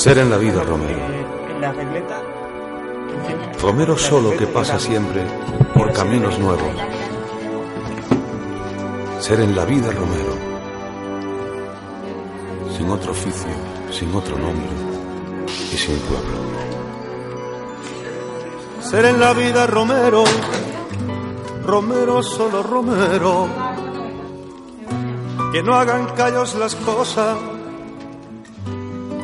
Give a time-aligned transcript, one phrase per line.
[0.00, 0.98] Ser en la vida, Romero.
[3.60, 5.22] Romero solo que pasa siempre
[5.74, 6.72] por caminos nuevos.
[9.18, 10.32] Ser en la vida, Romero.
[12.74, 13.50] Sin otro oficio,
[13.90, 14.70] sin otro nombre
[15.70, 16.38] y sin pueblo.
[18.80, 20.24] Ser en la vida Romero,
[21.66, 23.48] Romero solo Romero.
[25.52, 27.36] Que no hagan callos las cosas,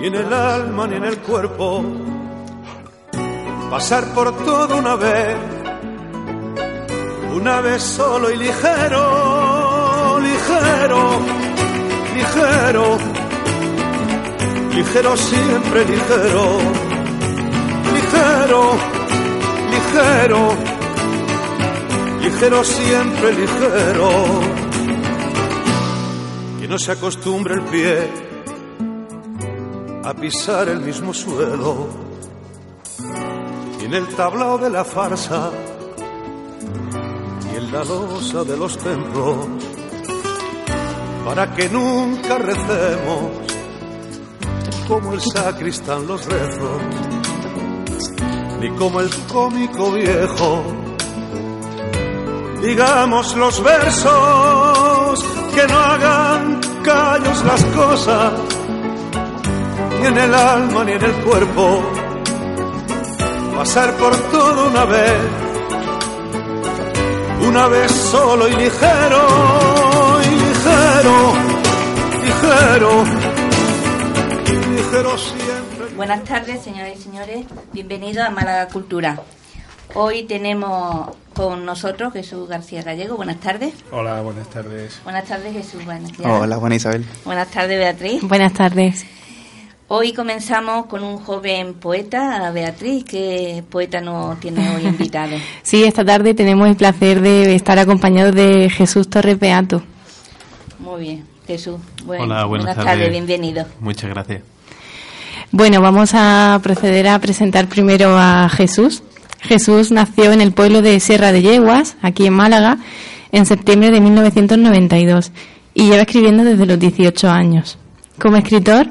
[0.01, 1.85] ni en el alma ni en el cuerpo.
[3.71, 5.37] Pasar por todo una vez,
[7.35, 11.21] una vez solo y ligero, ligero,
[12.15, 12.99] ligero,
[14.73, 16.59] ligero siempre ligero,
[17.95, 18.97] ligero
[19.97, 20.55] ligero,
[22.21, 24.11] ligero siempre ligero.
[26.61, 28.27] Que no se acostumbre el pie
[30.07, 31.89] a pisar el mismo suelo.
[33.81, 35.51] Y en el tablao de la farsa
[37.53, 39.37] y en la losa de los templos,
[41.25, 43.33] para que nunca recemos
[44.87, 46.83] como el sacristán los rezos
[48.61, 50.63] ni como el cómico viejo.
[52.63, 58.56] Digamos los versos que no hagan callos las cosas,
[60.11, 61.83] ni en el alma ni en el cuerpo.
[63.57, 65.21] Pasar por todo una vez,
[67.49, 69.23] una vez solo y ligero,
[70.23, 71.35] y ligero,
[72.25, 73.05] ligero,
[74.75, 75.97] ligero siempre.
[75.97, 77.47] Buenas tardes, señoras y señores.
[77.73, 79.21] Bienvenidos a Málaga Cultura.
[79.95, 83.17] Hoy tenemos con nosotros Jesús García Gallego.
[83.17, 83.75] Buenas tardes.
[83.91, 85.01] Hola, buenas tardes.
[85.05, 85.85] Buenas tardes, Jesús.
[85.85, 86.27] Buenas tardes.
[86.27, 87.05] Hola, buena Isabel.
[87.25, 88.23] Buenas tardes, Beatriz.
[88.23, 89.07] Buenas tardes.
[89.89, 93.05] Hoy comenzamos con un joven poeta, Beatriz.
[93.05, 95.37] ¿Qué poeta nos tiene hoy invitado?
[95.63, 99.83] Sí, esta tarde tenemos el placer de estar acompañados de Jesús Torres Beato.
[100.81, 101.77] Muy bien, Jesús.
[102.05, 103.11] Bueno, Hola, buenas, tardes.
[103.11, 103.65] Bienvenido.
[103.79, 104.43] Muchas gracias.
[105.53, 109.05] Bueno, vamos a proceder a presentar primero a Jesús.
[109.41, 112.79] Jesús nació en el pueblo de Sierra de Yeguas, aquí en Málaga,
[113.31, 115.31] en septiembre de 1992
[115.75, 117.79] y lleva escribiendo desde los 18 años.
[118.19, 118.89] Como escritor,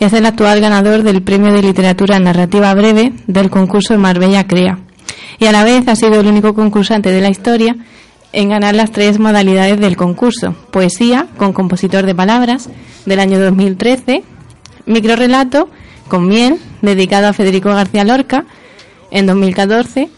[0.00, 4.78] es el actual ganador del Premio de Literatura Narrativa Breve del concurso Marbella Crea
[5.38, 7.76] y a la vez ha sido el único concursante de la historia
[8.32, 10.54] en ganar las tres modalidades del concurso.
[10.70, 12.68] Poesía con compositor de palabras
[13.06, 14.22] del año 2013,
[14.86, 15.70] microrelato
[16.08, 18.44] con miel dedicado a Federico García Lorca
[19.10, 20.10] en 2014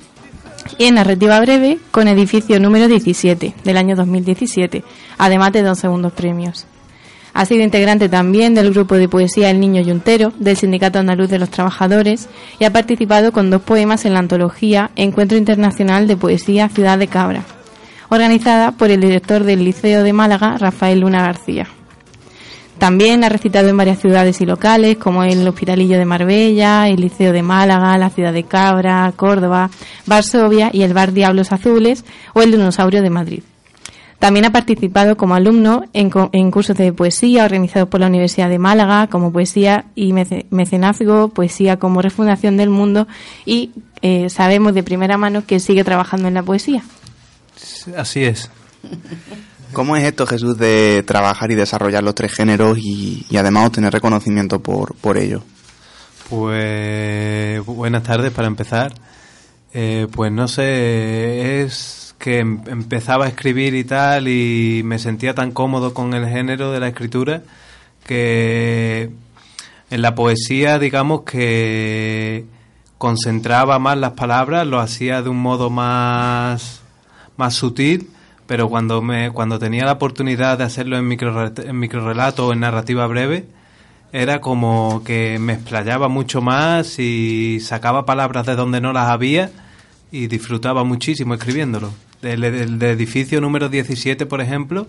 [0.78, 4.84] y en narrativa breve con edificio número 17 del año 2017,
[5.16, 6.66] además de dos segundos premios.
[7.38, 11.38] Ha sido integrante también del grupo de poesía El Niño Yuntero del Sindicato Andaluz de
[11.38, 12.28] los Trabajadores
[12.58, 17.06] y ha participado con dos poemas en la antología Encuentro Internacional de Poesía Ciudad de
[17.06, 17.44] Cabra,
[18.08, 21.68] organizada por el director del Liceo de Málaga, Rafael Luna García.
[22.78, 27.32] También ha recitado en varias ciudades y locales, como el Hospitalillo de Marbella, el Liceo
[27.32, 29.70] de Málaga, la ciudad de Cabra, Córdoba,
[30.06, 33.42] Varsovia y el Bar Diablos Azules o el Dinosaurio de Madrid.
[34.18, 38.58] También ha participado como alumno en, en cursos de poesía organizados por la Universidad de
[38.58, 43.06] Málaga, como poesía y mecenazgo, poesía como refundación del mundo
[43.46, 43.70] y
[44.02, 46.82] eh, sabemos de primera mano que sigue trabajando en la poesía.
[47.96, 48.50] Así es.
[49.72, 53.92] ¿Cómo es esto, Jesús, de trabajar y desarrollar los tres géneros y, y además obtener
[53.92, 55.42] reconocimiento por, por ello?
[56.28, 58.92] Pues buenas tardes para empezar.
[59.72, 65.34] Eh, pues no sé, es que em- empezaba a escribir y tal y me sentía
[65.34, 67.42] tan cómodo con el género de la escritura
[68.06, 69.10] que
[69.90, 72.44] en la poesía, digamos que
[72.98, 76.82] concentraba más las palabras, lo hacía de un modo más,
[77.36, 78.10] más sutil,
[78.46, 82.60] pero cuando me cuando tenía la oportunidad de hacerlo en micro en microrelato o en
[82.60, 83.46] narrativa breve
[84.12, 89.50] era como que me explayaba mucho más y sacaba palabras de donde no las había
[90.10, 91.92] y disfrutaba muchísimo escribiéndolo.
[92.22, 94.86] El, el, edificio número 17, por ejemplo,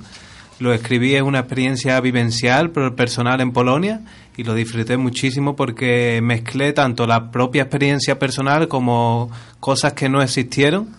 [0.60, 4.02] lo escribí en una experiencia vivencial, pero personal en Polonia,
[4.36, 10.22] y lo disfruté muchísimo porque mezclé tanto la propia experiencia personal como cosas que no
[10.22, 10.90] existieron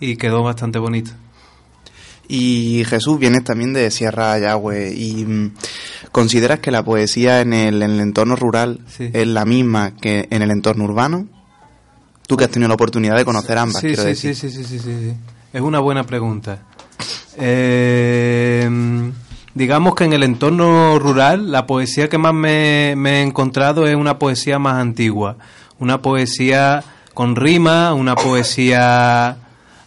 [0.00, 1.12] y quedó bastante bonito.
[2.28, 5.54] Y Jesús, vienes también de Sierra Yagüe y mm,
[6.10, 10.42] ¿consideras que la poesía en el, en el entorno rural es la misma que en
[10.42, 11.26] el entorno urbano?
[12.26, 14.34] Tú que has tenido la oportunidad de conocer ambas, sí, quiero sí, decir.
[14.34, 15.14] Sí, sí, sí, sí, sí.
[15.54, 16.64] Es una buena pregunta.
[17.38, 18.68] Eh,
[19.54, 24.18] digamos que en el entorno rural la poesía que más me, he encontrado es una
[24.18, 25.36] poesía más antigua,
[25.78, 26.82] una poesía
[27.14, 29.36] con rima, una poesía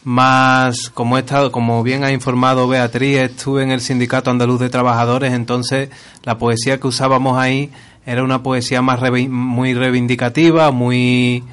[0.06, 5.34] más como estado como bien ha informado Beatriz estuve en el sindicato andaluz de trabajadores
[5.34, 5.90] entonces
[6.24, 7.72] la poesía que usábamos ahí
[8.06, 11.44] era una poesía más muy reivindicativa muy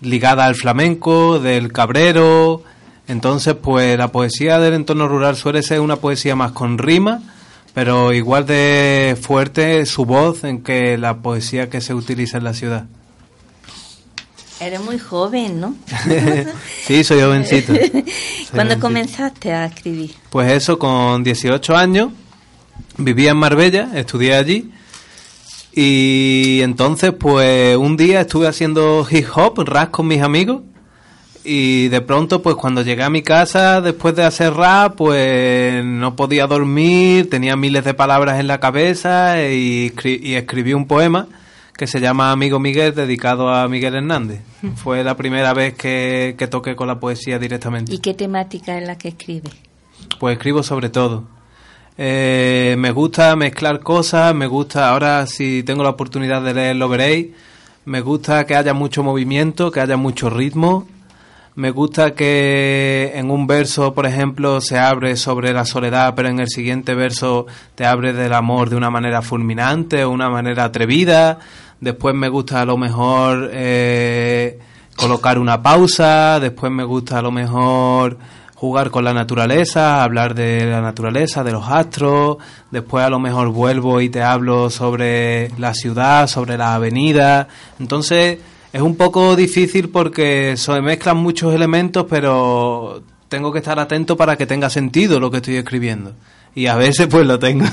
[0.00, 2.62] ligada al flamenco del cabrero
[3.08, 7.22] entonces pues la poesía del entorno rural suele ser una poesía más con rima
[7.74, 12.54] pero igual de fuerte su voz en que la poesía que se utiliza en la
[12.54, 12.86] ciudad
[14.60, 15.74] Eres muy joven, ¿no?
[16.86, 18.80] sí soy jovencito Soy ¿Cuándo jovencito.
[18.80, 20.12] comenzaste a escribir?
[20.30, 22.10] Pues eso, con 18 años,
[22.96, 24.70] vivía en Marbella, estudié allí.
[25.72, 30.62] Y entonces, pues un día estuve haciendo hip hop, rap con mis amigos.
[31.46, 36.16] Y de pronto, pues cuando llegué a mi casa, después de hacer rap, pues no
[36.16, 41.28] podía dormir, tenía miles de palabras en la cabeza y, escri- y escribí un poema
[41.76, 44.40] que se llama Amigo Miguel, dedicado a Miguel Hernández.
[44.76, 47.92] Fue la primera vez que, que toqué con la poesía directamente.
[47.94, 49.52] ¿Y qué temática es la que escribes?
[50.18, 51.24] Pues escribo sobre todo.
[51.98, 56.88] Eh, me gusta mezclar cosas, me gusta, ahora si tengo la oportunidad de leer lo
[56.88, 57.28] veréis,
[57.84, 60.88] me gusta que haya mucho movimiento, que haya mucho ritmo,
[61.56, 66.40] me gusta que en un verso, por ejemplo, se abre sobre la soledad, pero en
[66.40, 67.46] el siguiente verso
[67.76, 71.38] te abre del amor de una manera fulminante o una manera atrevida.
[71.80, 74.58] Después me gusta a lo mejor eh,
[74.96, 78.18] colocar una pausa, después me gusta a lo mejor
[78.56, 82.38] jugar con la naturaleza, hablar de la naturaleza, de los astros,
[82.72, 87.46] después a lo mejor vuelvo y te hablo sobre la ciudad, sobre las avenidas.
[87.78, 88.38] Entonces
[88.74, 94.36] es un poco difícil porque se mezclan muchos elementos, pero tengo que estar atento para
[94.36, 96.14] que tenga sentido lo que estoy escribiendo.
[96.56, 97.66] Y a veces pues lo tengo.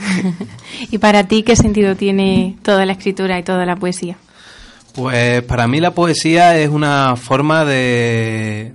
[0.90, 4.18] ¿Y para ti qué sentido tiene toda la escritura y toda la poesía?
[4.94, 8.74] Pues para mí la poesía es una forma de...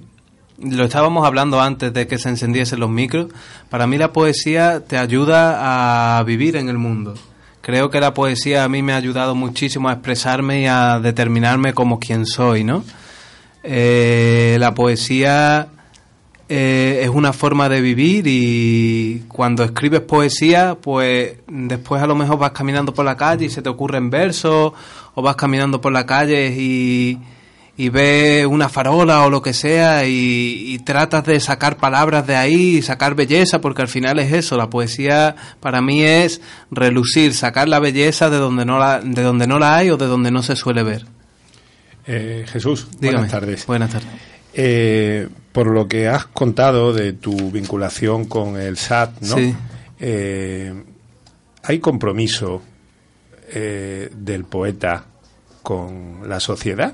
[0.57, 3.27] Lo estábamos hablando antes de que se encendiesen los micros.
[3.69, 7.13] Para mí la poesía te ayuda a vivir en el mundo.
[7.65, 11.73] Creo que la poesía a mí me ha ayudado muchísimo a expresarme y a determinarme
[11.73, 12.83] como quien soy, ¿no?
[13.63, 15.69] Eh, la poesía
[16.47, 22.37] eh, es una forma de vivir y cuando escribes poesía, pues después a lo mejor
[22.37, 24.73] vas caminando por la calle y se te ocurren versos,
[25.15, 27.17] o vas caminando por la calle y,
[27.77, 32.35] y ves una farola o lo que sea y, y tratas de sacar palabras de
[32.35, 36.41] ahí y sacar belleza, porque al final es eso, la poesía para mí es
[36.71, 40.05] relucir, sacar la belleza de donde no la, de donde no la hay o de
[40.05, 41.05] donde no se suele ver.
[42.07, 43.17] Eh, Jesús, Dígame.
[43.17, 43.65] buenas tardes.
[43.65, 44.09] Buenas tardes.
[44.53, 49.35] Eh, por lo que has contado de tu vinculación con el SAT, ¿no?
[49.35, 49.55] Sí.
[49.99, 50.73] Eh,
[51.63, 52.61] hay compromiso
[53.53, 55.05] del poeta
[55.61, 56.93] con la sociedad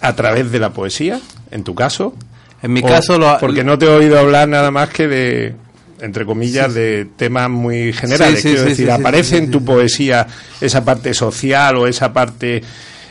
[0.00, 2.14] a través de la poesía, en tu caso.
[2.62, 5.54] En mi O- caso lo porque no te he oído hablar nada más que de
[6.00, 8.42] entre comillas de temas muy generales.
[8.42, 10.26] Sí, quiero decir aparece en tu poesía
[10.60, 12.62] esa parte social o esa parte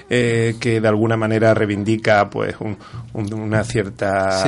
[0.07, 2.77] eh, que de alguna manera reivindica pues un-
[3.13, 4.39] un- una cierta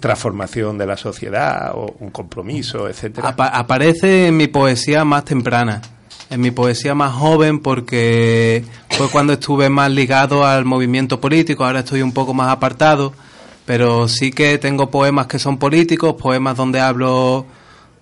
[0.00, 3.28] transformación de la sociedad o un compromiso etcétera.
[3.30, 5.80] Apa- aparece en mi poesía más temprana,
[6.30, 11.80] en mi poesía más joven porque fue cuando estuve más ligado al movimiento político, ahora
[11.80, 13.12] estoy un poco más apartado,
[13.64, 17.46] pero sí que tengo poemas que son políticos, poemas donde hablo,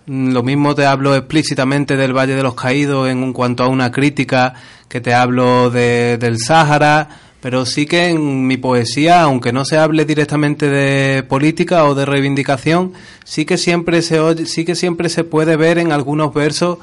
[0.07, 3.91] mm, lo mismo te hablo explícitamente del Valle de los Caídos en cuanto a una
[3.93, 4.55] crítica,
[4.89, 7.09] que te hablo de- del Sáhara,
[7.41, 12.05] pero sí que en mi poesía, aunque no se hable directamente de política o de
[12.07, 12.93] reivindicación,
[13.25, 16.79] sí que siempre se oye, sí que siempre se puede ver en algunos versos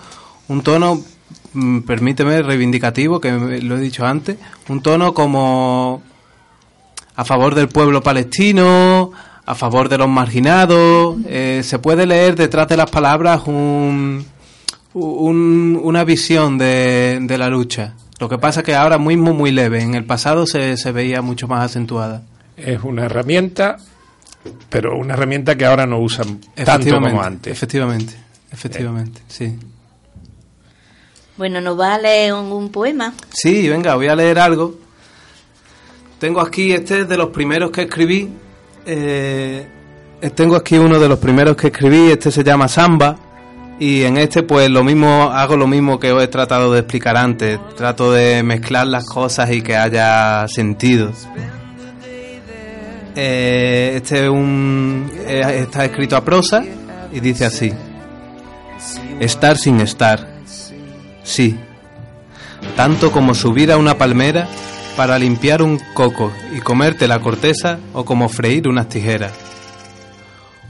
[0.48, 1.02] un tono,
[1.86, 4.38] permíteme, reivindicativo, que me- lo he dicho antes,
[4.70, 6.02] un tono como
[7.16, 9.12] a favor del pueblo palestino,
[9.46, 11.18] a favor de los marginados.
[11.28, 14.26] Eh, se puede leer detrás de las palabras un,
[14.94, 17.94] una visión de, de, la lucha.
[18.20, 21.22] Lo que pasa es que ahora mismo muy leve, en el pasado se, se veía
[21.22, 22.24] mucho más acentuada.
[22.56, 23.78] Es una herramienta,
[24.70, 27.52] pero una herramienta que ahora no usan tanto como antes.
[27.54, 28.14] Efectivamente,
[28.52, 29.58] efectivamente, sí.
[31.36, 33.14] Bueno, ¿nos va a leer un, poema?
[33.32, 34.76] Sí, venga, voy a leer algo.
[36.20, 38.30] Tengo aquí, este de los primeros que escribí.
[38.86, 39.68] Eh,
[40.36, 43.18] tengo aquí uno de los primeros que escribí, este se llama Samba.
[43.80, 47.18] Y en este pues lo mismo, hago lo mismo que os he tratado de explicar
[47.18, 47.60] antes.
[47.76, 51.12] Trato de mezclar las cosas y que haya sentido.
[53.16, 56.64] Eh, este es un, eh, está escrito a prosa
[57.12, 57.74] y dice así.
[59.20, 60.33] Estar sin estar
[61.24, 61.58] Sí,
[62.76, 64.48] tanto como subir a una palmera
[64.96, 69.34] para limpiar un coco y comerte la corteza o como freír unas tijeras.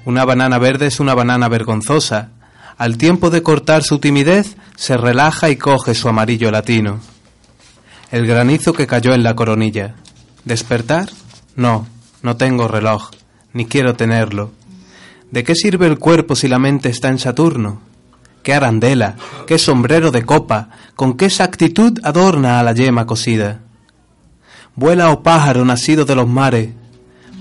[0.06, 2.30] Una banana verde es una banana vergonzosa.
[2.78, 7.00] Al tiempo de cortar su timidez, se relaja y coge su amarillo latino.
[8.12, 9.96] El granizo que cayó en la coronilla.
[10.44, 11.10] ¿Despertar?
[11.56, 11.88] No,
[12.22, 13.12] no tengo reloj,
[13.54, 14.52] ni quiero tenerlo.
[15.32, 17.82] ¿De qué sirve el cuerpo si la mente está en Saturno?
[18.44, 19.16] Qué arandela,
[19.48, 23.62] qué sombrero de copa, con qué exactitud adorna a la yema cosida.
[24.76, 26.70] Vuela, oh pájaro nacido de los mares,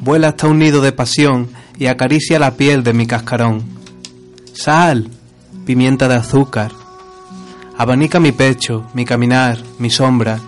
[0.01, 3.63] vuela hasta un nido de pasión y acaricia la piel de mi cascarón.
[4.55, 5.11] Sal,
[5.67, 6.71] pimienta de azúcar,
[7.77, 10.39] abanica mi pecho, mi caminar, mi sombra,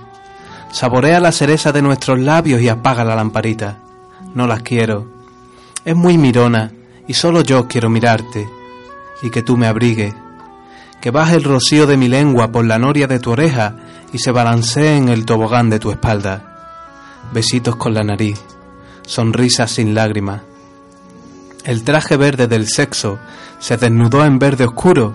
[0.70, 3.78] saborea la cereza de nuestros labios y apaga la lamparita.
[4.34, 5.12] No las quiero.
[5.84, 6.73] Es muy mirona
[7.06, 8.49] y solo yo quiero mirarte
[9.23, 10.14] y que tú me abrigues
[11.04, 13.76] que baje el rocío de mi lengua por la noria de tu oreja
[14.14, 17.20] y se balancee en el tobogán de tu espalda.
[17.30, 18.40] Besitos con la nariz,
[19.02, 20.40] sonrisas sin lágrimas.
[21.62, 23.18] El traje verde del sexo
[23.58, 25.14] se desnudó en verde oscuro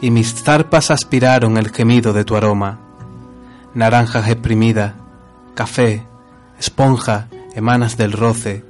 [0.00, 2.78] y mis zarpas aspiraron el gemido de tu aroma.
[3.74, 4.94] Naranjas exprimidas,
[5.56, 6.06] café,
[6.60, 7.26] esponja,
[7.56, 8.64] emanas del roce.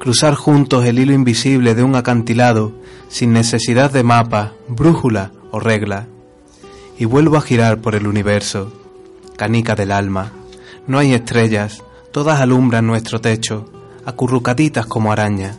[0.00, 2.72] Cruzar juntos el hilo invisible de un acantilado
[3.06, 6.06] sin necesidad de mapa, brújula o regla,
[6.98, 8.72] y vuelvo a girar por el universo,
[9.36, 10.32] canica del alma.
[10.86, 13.70] No hay estrellas, todas alumbran nuestro techo,
[14.04, 15.58] acurrucaditas como arañas.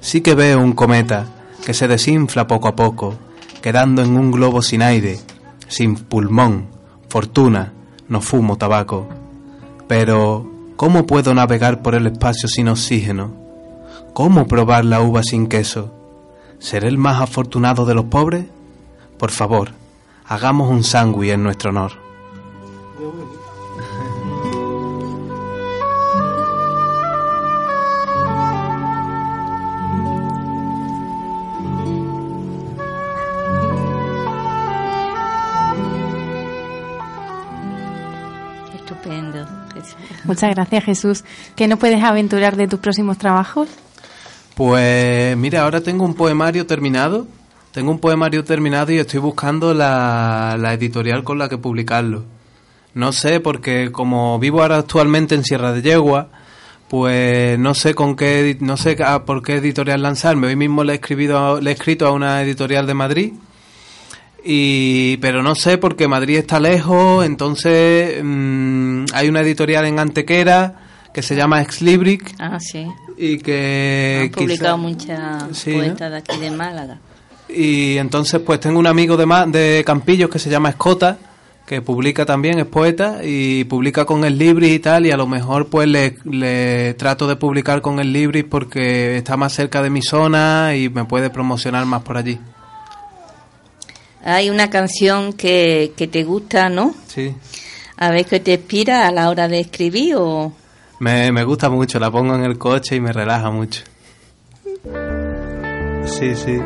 [0.00, 1.26] Sí que veo un cometa
[1.64, 3.14] que se desinfla poco a poco,
[3.62, 5.18] quedando en un globo sin aire,
[5.68, 6.66] sin pulmón,
[7.08, 7.72] fortuna,
[8.08, 9.08] no fumo tabaco.
[9.88, 13.34] Pero, ¿cómo puedo navegar por el espacio sin oxígeno?
[14.12, 15.92] ¿Cómo probar la uva sin queso?
[16.58, 18.46] ¿Seré el más afortunado de los pobres?
[19.24, 19.70] Por favor,
[20.26, 21.92] hagamos un sándwich en nuestro honor.
[38.74, 39.46] Estupendo.
[40.24, 41.24] Muchas gracias, Jesús.
[41.56, 43.70] ¿Qué nos puedes aventurar de tus próximos trabajos?
[44.54, 47.26] Pues mira, ahora tengo un poemario terminado
[47.74, 52.22] tengo un poemario terminado y estoy buscando la, editorial con la que publicarlo.
[52.94, 56.28] No sé, porque como vivo ahora actualmente en Sierra de Yegua,
[56.88, 60.46] pues no sé con qué, no sé por qué editorial lanzarme.
[60.46, 63.32] Hoy mismo le he, escribido, le he escrito a una editorial de Madrid,
[64.44, 70.76] y, pero no sé porque Madrid está lejos, entonces mm, hay una editorial en Antequera
[71.12, 72.36] que se llama Exlibric.
[72.38, 72.86] Ah, sí.
[73.18, 74.20] Y que...
[74.26, 77.00] Han publicado muchas poetas de aquí de Málaga.
[77.54, 81.18] Y entonces pues tengo un amigo de, de Campillos que se llama Escota,
[81.66, 85.26] que publica también, es poeta, y publica con el Libris y tal, y a lo
[85.26, 90.02] mejor pues le, trato de publicar con el Libris porque está más cerca de mi
[90.02, 92.38] zona y me puede promocionar más por allí.
[94.24, 96.94] Hay una canción que, que te gusta, ¿no?
[97.08, 97.34] Sí.
[97.96, 100.52] A ver, ¿qué te inspira a la hora de escribir o...?
[100.98, 103.82] Me, me gusta mucho, la pongo en el coche y me relaja mucho.
[106.06, 106.58] Sí, sí.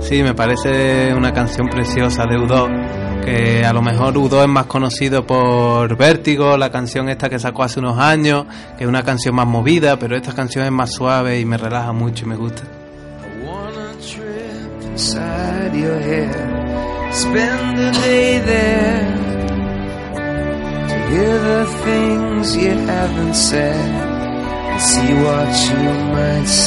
[0.00, 4.66] Sí, me parece una canción preciosa de U2, que a lo mejor U2 es más
[4.66, 9.34] conocido por Vértigo, la canción esta que sacó hace unos años, que es una canción
[9.34, 12.62] más movida, pero esta canción es más suave y me relaja mucho y me gusta.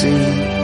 [0.04, 0.61] I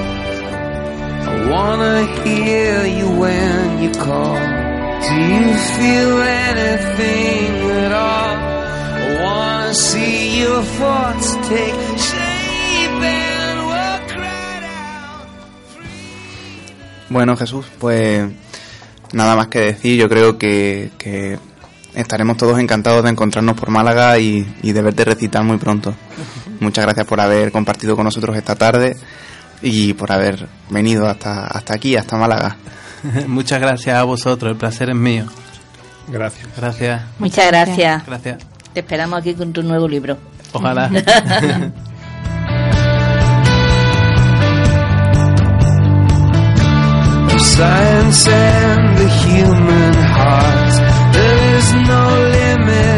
[1.45, 4.35] Wanna hear you when you call.
[4.35, 7.51] Do you feel anything
[7.85, 8.35] at all?
[8.35, 15.27] I wanna see your thoughts take shape and right out.
[17.09, 18.29] Bueno, Jesús, pues
[19.13, 19.97] nada más que decir.
[19.97, 21.37] Yo creo que, que
[21.93, 25.93] estaremos todos encantados de encontrarnos por Málaga y de verte recitar muy pronto.
[26.59, 28.97] Muchas gracias por haber compartido con nosotros esta tarde
[29.61, 32.57] y por haber venido hasta, hasta aquí, hasta Málaga.
[33.27, 35.25] Muchas gracias a vosotros, el placer es mío.
[36.07, 36.47] Gracias.
[36.55, 37.01] Gracias.
[37.19, 38.05] Muchas gracias.
[38.05, 38.37] Gracias.
[38.73, 40.17] Te esperamos aquí con tu nuevo libro.
[40.53, 40.89] Ojalá.
[47.57, 50.73] science and the human heart.
[51.13, 52.03] There is no
[52.35, 52.96] limits.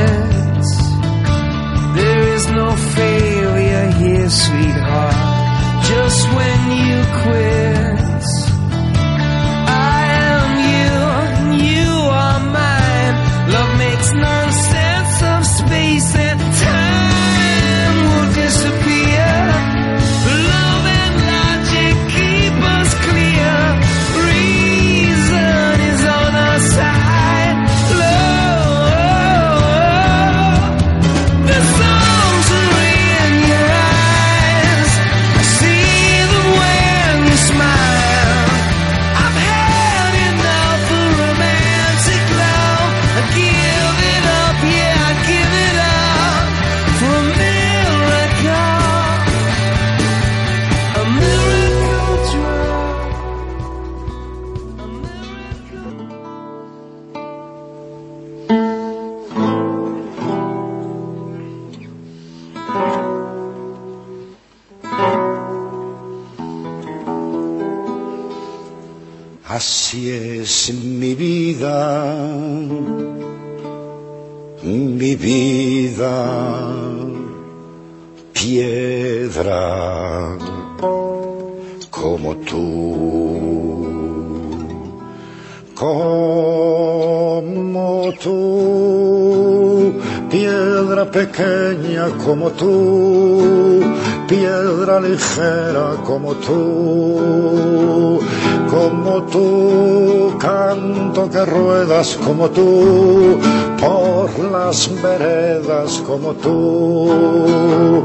[101.31, 103.39] Que ruedas como tú,
[103.79, 108.03] por las veredas como tú,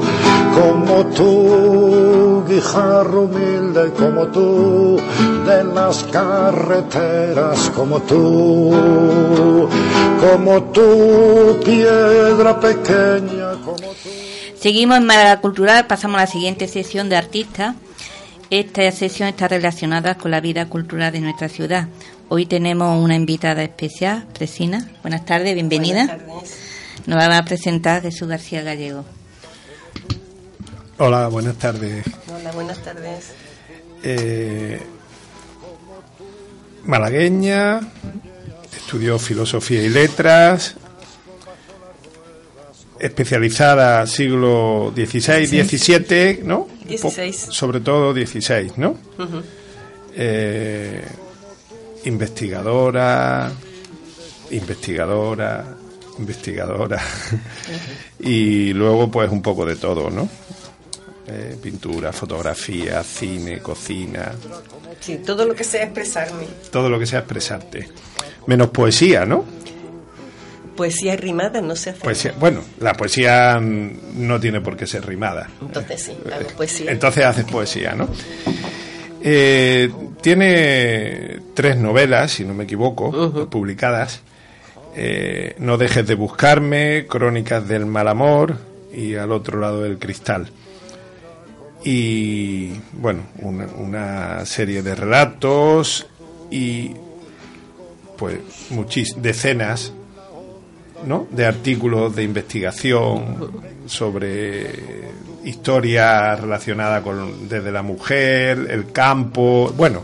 [0.55, 5.01] como tú, guijarro humilde como tú,
[5.47, 9.69] de las carreteras como tú,
[10.21, 14.11] como tú, piedra pequeña como tú.
[14.59, 17.75] Seguimos en Málaga Cultural, pasamos a la siguiente sesión de artistas.
[18.51, 21.89] Esta sesión está relacionada con la vida cultural de nuestra ciudad.
[22.29, 24.91] Hoy tenemos una invitada especial, Presina.
[25.03, 26.07] Buenas tardes, bienvenida.
[26.07, 26.59] Buenas tardes.
[27.07, 29.05] Nos va a presentar Jesús García Gallego.
[30.99, 32.05] Hola, buenas tardes.
[32.29, 33.33] Hola, buenas tardes.
[34.03, 34.81] Eh,
[36.85, 37.81] malagueña,
[38.77, 40.75] estudió filosofía y letras,
[42.99, 46.74] especializada siglo XVI, XVII, ¿no?
[46.85, 47.37] Un poco- 16.
[47.51, 48.91] sobre todo XVI, ¿no?
[49.19, 49.43] Ujú.
[50.17, 51.05] Eh,
[52.05, 53.51] investigadora,
[54.51, 55.77] investigadora,
[56.19, 57.03] investigadora.
[58.21, 60.29] y luego pues un poco de todo, ¿no?
[61.27, 64.33] Eh, pintura, fotografía, cine, cocina,
[65.01, 66.47] Sí, todo lo que sea expresarme.
[66.71, 67.89] todo lo que sea expresarte.
[68.47, 69.45] Menos poesía, ¿no?
[70.77, 72.01] Poesía rimada no se hace.
[72.01, 75.49] Poesía, bueno, la poesía mm, no tiene por qué ser rimada.
[75.61, 76.91] Entonces sí, hago poesía.
[76.91, 78.09] Entonces haces poesía, ¿no?
[79.23, 84.21] Eh, tiene tres novelas, si no me equivoco, publicadas.
[84.97, 88.57] Eh, no dejes de buscarme, Crónicas del mal amor
[88.93, 90.49] y Al otro lado del cristal.
[91.85, 96.07] Y bueno, una, una serie de relatos
[96.51, 96.93] y
[98.17, 98.39] pues
[98.71, 99.93] muchis, decenas
[101.07, 101.27] ¿no?
[101.31, 103.51] de artículos de investigación
[103.87, 105.11] sobre
[105.45, 110.03] historia relacionada con desde la mujer, el campo, bueno,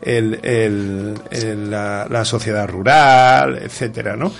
[0.00, 4.32] el, el- el- la, la sociedad rural, etcétera, ¿no?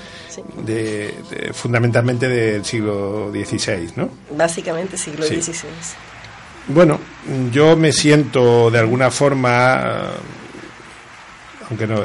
[0.65, 4.09] De, de- fundamentalmente del siglo XVI, ¿no?
[4.37, 5.43] Básicamente siglo Sí.
[5.43, 5.69] XVI.
[6.69, 7.01] Bueno,
[7.53, 10.11] yo me siento de alguna forma,
[11.69, 12.03] aunque no,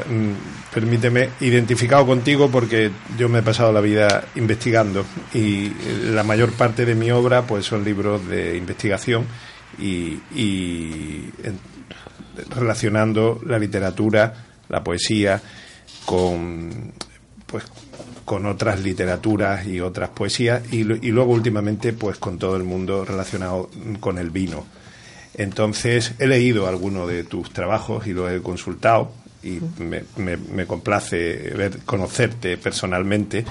[0.80, 5.72] permíteme, identificado contigo porque yo me he pasado la vida investigando y eh,
[6.12, 9.24] la mayor parte de mi obra pues son libros de investigación
[9.78, 10.18] y,
[12.54, 14.32] relacionando la literatura,
[14.68, 15.40] la poesía
[16.04, 16.92] con
[17.46, 17.64] pues
[18.24, 22.62] con otras literaturas y otras poesías y, lo- y luego últimamente pues con todo el
[22.64, 24.66] mundo relacionado con el vino.
[25.34, 29.12] Entonces, he leído algunos de tus trabajos y los he consultado
[29.42, 31.16] y me, me, me complace
[31.56, 33.44] ver, conocerte personalmente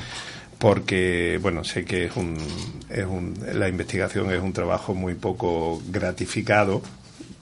[0.58, 2.38] porque bueno sé que es un,
[2.90, 6.82] es un, la investigación es un trabajo muy poco gratificado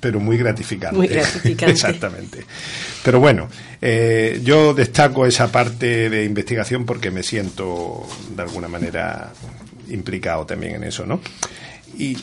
[0.05, 0.95] pero muy gratificante.
[0.95, 1.71] Muy gratificante.
[1.71, 2.45] Exactamente.
[3.03, 3.49] Pero bueno,
[3.81, 8.05] eh, yo destaco esa parte de investigación porque me siento
[8.35, 9.33] de alguna manera
[9.89, 11.21] implicado también en eso, ¿no?
[11.97, 12.15] Y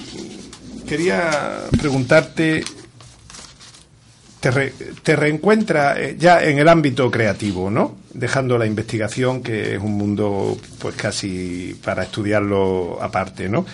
[0.89, 2.63] quería preguntarte
[4.43, 4.73] te, re,
[5.05, 7.95] te reencuentra eh, ya en el ámbito creativo, ¿no?
[8.13, 13.65] Dejando la investigación, que es un mundo pues casi para estudiarlo aparte, ¿no?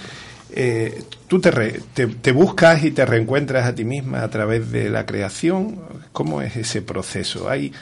[0.50, 4.70] Eh, ¿Tú te, re, te, te, buscas y te reencuentras a ti misma a través
[4.70, 5.80] de la creación?
[6.12, 7.48] ¿Cómo es ese proceso?
[7.48, 7.72] ¿Hay,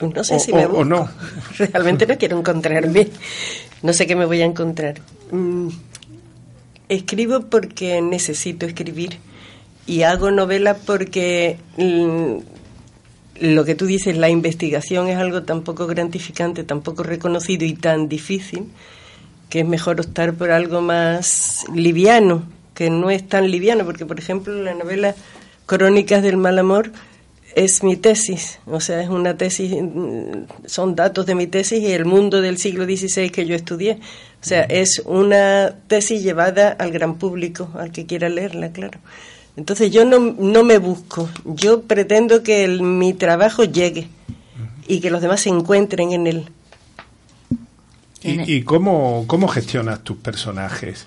[0.00, 0.80] no sé o, si me busco.
[0.80, 1.08] o no.
[1.58, 3.08] Realmente no quiero encontrarme.
[3.82, 5.00] No sé qué me voy a encontrar.
[5.30, 5.68] Mm,
[6.90, 9.18] escribo porque necesito escribir
[9.86, 12.38] y hago novelas porque mm,
[13.40, 17.74] lo que tú dices, la investigación es algo tan poco gratificante, tan poco reconocido y
[17.74, 18.66] tan difícil
[19.48, 22.42] que es mejor optar por algo más liviano,
[22.74, 25.14] que no es tan liviano, porque por ejemplo la novela
[25.66, 26.90] Crónicas del Mal Amor
[27.54, 29.72] es mi tesis, o sea, es una tesis,
[30.66, 33.98] son datos de mi tesis y el mundo del siglo XVI que yo estudié.
[34.42, 38.98] O sea, es una tesis llevada al gran público, al que quiera leerla, claro.
[39.56, 44.08] Entonces yo no, no me busco, yo pretendo que el, mi trabajo llegue
[44.86, 46.48] y que los demás se encuentren en él.
[48.22, 51.06] ¿Y, y cómo, cómo, gestionas tus personajes?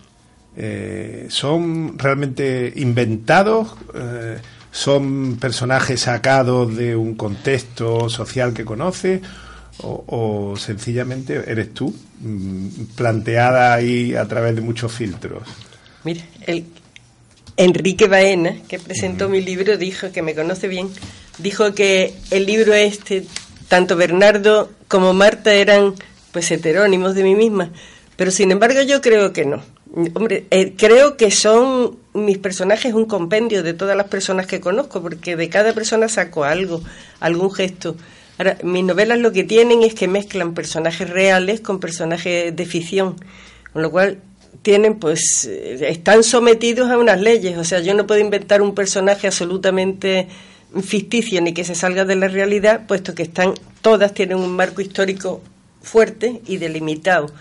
[0.55, 3.75] Eh, ¿Son realmente inventados?
[3.93, 4.39] Eh,
[4.71, 9.21] ¿Son personajes sacados de un contexto social que conoces?
[9.81, 15.43] O, o, sencillamente eres tú, mm, planteada ahí a través de muchos filtros?
[16.03, 16.65] Mira, el,
[17.60, 19.32] Enrique Baena, que presentó uh -huh.
[19.32, 20.89] mi libro, dijo que me conoce bien,
[21.39, 23.26] dijo que el libro este,
[23.67, 25.93] tanto Bernardo como Marta eran
[26.32, 27.69] pues heterónimos de mí misma,
[28.15, 29.62] pero sin embargo yo creo que no.
[30.13, 35.02] Hombre, eh, creo que son mis personajes un compendio de todas las personas que conozco,
[35.02, 36.82] porque de cada persona saco algo,
[37.19, 37.98] algún gesto.
[38.38, 43.15] Ahora, mis novelas lo que tienen es que mezclan personajes reales con personajes de ficción,
[43.74, 44.22] con lo cual
[44.62, 49.28] tienen pues están sometidos a unas leyes, o sea, yo no puedo inventar un personaje
[49.28, 50.28] absolutamente
[50.84, 54.82] ficticio ni que se salga de la realidad, puesto que están todas tienen un marco
[54.82, 55.41] histórico
[55.82, 57.32] fuerte y delimitado.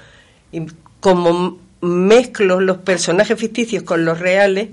[0.52, 0.62] Y
[1.00, 4.68] como mezclo los personajes ficticios con los reales,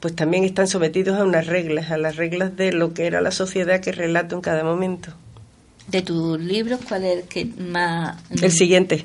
[0.00, 3.32] pues también están sometidos a unas reglas, a las reglas de lo que era la
[3.32, 5.12] sociedad que relato en cada momento.
[5.88, 8.16] De tus libros, ¿cuál es el que más...?
[8.30, 9.04] El siguiente.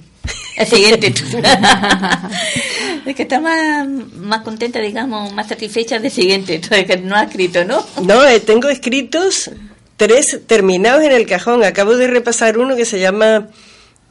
[0.56, 1.08] El siguiente.
[3.06, 7.24] es que está más, más contenta, digamos, más satisfecha del siguiente, entonces que no ha
[7.24, 7.86] escrito, ¿no?
[8.02, 9.52] No, eh, tengo escritos
[9.98, 11.64] tres terminados en el cajón.
[11.64, 13.50] Acabo de repasar uno que se llama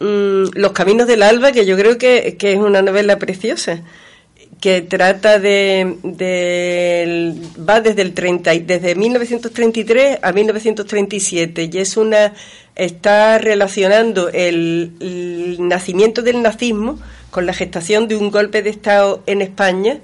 [0.00, 3.82] mmm, Los Caminos del Alba, que yo creo que, que es una novela preciosa
[4.62, 5.96] que trata de,
[7.68, 12.32] va desde el 30 desde 1933 a 1937 y es una
[12.76, 17.00] está relacionando el, el, nacimiento del nazismo
[17.32, 19.98] con la gestación de un golpe de estado en España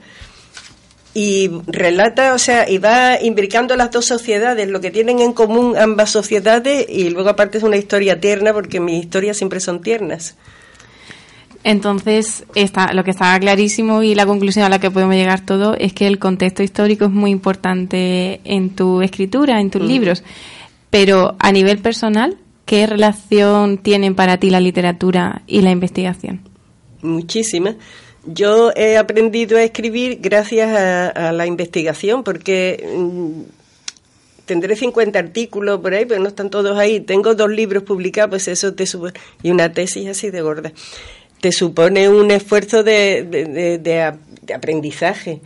[1.14, 5.76] y relata, o sea, y va imbricando las dos sociedades, lo que tienen en común
[5.78, 10.34] ambas sociedades y luego aparte es una historia tierna porque mis historias siempre son tiernas.
[11.64, 15.76] Entonces, está, lo que está clarísimo y la conclusión a la que podemos llegar todos
[15.80, 19.86] es que el contexto histórico es muy importante en tu escritura, en tus mm.
[19.86, 20.22] libros.
[20.90, 26.40] Pero a nivel personal, ¿qué relación tienen para ti la literatura y la investigación?
[27.02, 27.76] Muchísimas.
[28.24, 33.42] Yo he aprendido a escribir gracias a, a la investigación, porque mmm,
[34.46, 37.00] tendré 50 artículos por ahí, pero no están todos ahí.
[37.00, 39.12] Tengo dos libros publicados, pues eso te sube.
[39.42, 40.72] Y una tesis así de gorda
[41.40, 45.40] te supone un esfuerzo de, de, de, de, aprendizaje.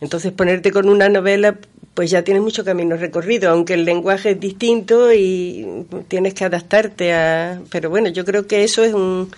[0.00, 1.56] Entonces ponerte con una novela,
[1.94, 7.14] pues ya tienes mucho camino recorrido, aunque el lenguaje es distinto y tienes que adaptarte
[7.14, 7.60] a...
[7.70, 9.30] Pero bueno, yo creo que eso es un,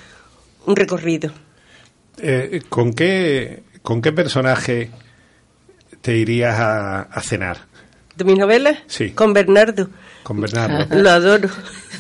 [0.67, 1.31] un recorrido.
[2.21, 4.91] Eh, ¿con, qué, ¿Con qué personaje
[6.01, 7.69] te irías a, a cenar?
[8.17, 8.79] ¿De mis novelas?
[8.89, 9.11] Sí.
[9.11, 9.91] Con Bernardo.
[10.25, 10.97] Con Bernardo.
[10.97, 11.49] Lo adoro.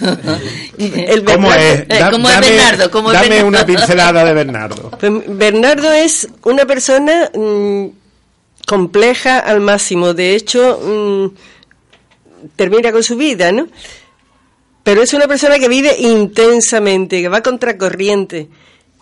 [0.78, 1.88] El ¿Cómo es?
[1.88, 2.90] Da, ¿Cómo dame, es Bernardo?
[2.90, 3.48] ¿Cómo dame Bernardo?
[3.48, 4.90] una pincelada de Bernardo.
[4.90, 7.86] Pues Bernardo es una persona mmm,
[8.66, 10.14] compleja al máximo.
[10.14, 11.26] De hecho, mmm,
[12.56, 13.68] termina con su vida, ¿no?
[14.82, 18.48] Pero es una persona que vive intensamente, que va contracorriente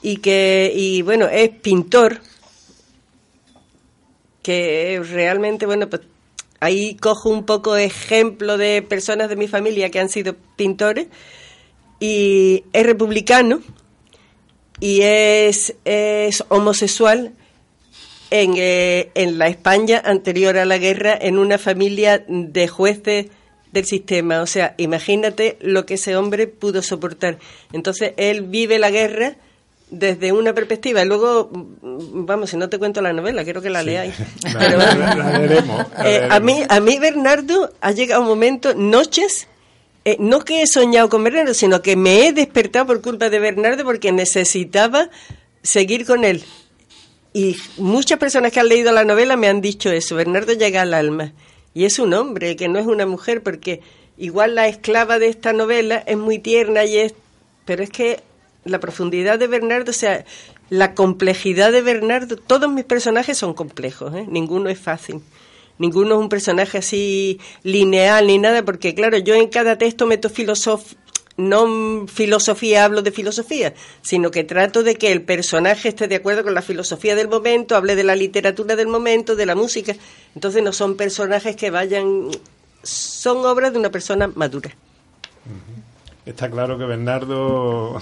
[0.02, 2.20] y que, y bueno, es pintor
[4.42, 6.02] que realmente, bueno, pues
[6.60, 11.08] ahí cojo un poco ejemplo de personas de mi familia que han sido pintores
[12.00, 13.60] y es republicano
[14.80, 17.32] y es, es homosexual
[18.30, 23.26] en, eh, en la España anterior a la guerra en una familia de jueces
[23.72, 24.42] del sistema.
[24.42, 27.38] O sea, imagínate lo que ese hombre pudo soportar.
[27.72, 29.36] Entonces, él vive la guerra
[29.90, 31.02] desde una perspectiva.
[31.02, 34.14] Y luego, vamos, si no te cuento la novela, quiero que la leáis.
[36.30, 39.48] a, mí, a mí, Bernardo, ha llegado un momento, noches,
[40.04, 43.38] eh, no que he soñado con Bernardo, sino que me he despertado por culpa de
[43.38, 45.10] Bernardo porque necesitaba
[45.62, 46.44] seguir con él.
[47.32, 50.94] Y muchas personas que han leído la novela me han dicho eso, Bernardo llega al
[50.94, 51.32] alma.
[51.74, 53.82] Y es un hombre, que no es una mujer, porque
[54.16, 57.14] igual la esclava de esta novela es muy tierna y es...
[57.66, 58.20] Pero es que
[58.66, 60.24] la profundidad de Bernardo, o sea,
[60.68, 64.26] la complejidad de Bernardo, todos mis personajes son complejos, ¿eh?
[64.28, 65.22] ninguno es fácil.
[65.78, 70.30] Ninguno es un personaje así lineal ni nada, porque claro, yo en cada texto meto
[70.30, 70.98] filosofía
[71.36, 76.42] no filosofía hablo de filosofía, sino que trato de que el personaje esté de acuerdo
[76.42, 79.94] con la filosofía del momento, hable de la literatura del momento, de la música.
[80.34, 82.30] Entonces no son personajes que vayan,
[82.82, 84.74] son obras de una persona madura.
[86.26, 88.00] Está claro que Bernardo.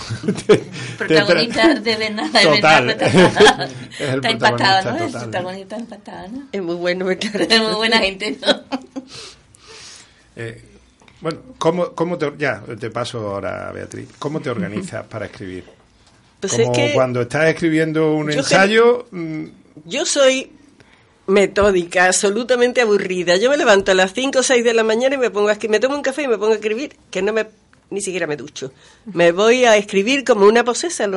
[0.99, 2.55] protagonista de Bernardo.
[2.55, 2.91] Total.
[3.99, 5.05] está impactado, ¿no?
[5.05, 6.49] El protagonista impactado, ¿no?
[6.51, 8.63] Es muy bueno, Es muy buena gente, ¿no?
[10.37, 10.61] Eh,
[11.21, 14.09] bueno, ¿cómo, cómo te, ya te paso ahora, Beatriz.
[14.19, 15.63] ¿Cómo te organizas para escribir?
[16.41, 19.07] Pues Como es que cuando estás escribiendo un ensayo.
[19.13, 19.45] Mm,
[19.85, 20.51] yo soy
[21.29, 23.37] metódica, absolutamente aburrida.
[23.37, 25.53] Yo me levanto a las 5 o 6 de la mañana y me pongo a
[25.53, 27.47] escribir, me tomo un café y me pongo a escribir, que no me
[27.91, 28.73] ni siquiera me ducho.
[29.13, 31.09] Me voy a escribir como una posesa.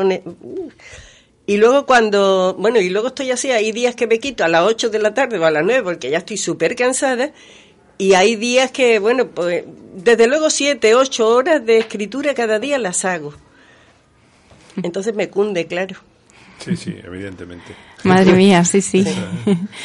[1.45, 4.63] Y luego cuando, bueno, y luego estoy así, hay días que me quito a las
[4.63, 7.31] 8 de la tarde o a las 9 porque ya estoy súper cansada
[7.97, 9.63] y hay días que, bueno, pues
[9.95, 13.33] desde luego siete, ocho horas de escritura cada día las hago.
[14.83, 15.95] Entonces me cunde, claro.
[16.59, 17.75] Sí, sí, evidentemente.
[18.07, 19.05] Madre mía, sí, sí.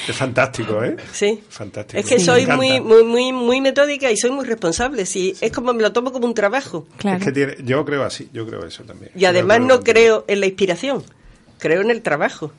[0.08, 0.96] Es, fantástico, ¿eh?
[1.12, 1.40] Sí.
[1.48, 1.98] Fantástico.
[1.98, 5.06] Es que soy muy, muy, muy, muy metódica y soy muy responsable.
[5.06, 6.86] Sí, es como me lo tomo como un trabajo.
[6.96, 7.18] Claro.
[7.18, 9.12] Es que tiene, yo creo así, yo creo eso también.
[9.14, 11.02] Y además no creo en la inspiración,
[11.58, 12.52] creo en el trabajo.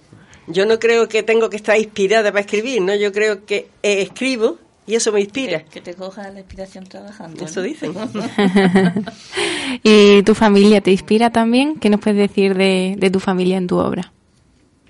[0.48, 2.94] Yo no creo que tengo que estar inspirada para escribir, ¿no?
[2.96, 5.64] Yo creo que escribo y eso me inspira.
[5.64, 7.46] Que, te coja la inspiración trabajando.
[7.46, 7.94] Eso dicen.
[9.84, 11.76] ¿Y tu familia te inspira también?
[11.76, 14.12] ¿Qué nos puedes decir de, de tu familia en tu obra?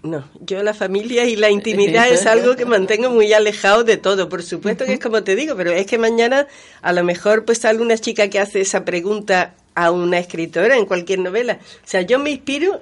[0.04, 4.28] No, yo la familia y la intimidad es algo que mantengo muy alejado de todo.
[4.28, 6.46] Por supuesto que es como te digo, pero es que mañana
[6.82, 10.86] a lo mejor pues sale una chica que hace esa pregunta a una escritora en
[10.86, 11.60] cualquier novela.
[11.62, 12.82] O sea, yo me inspiro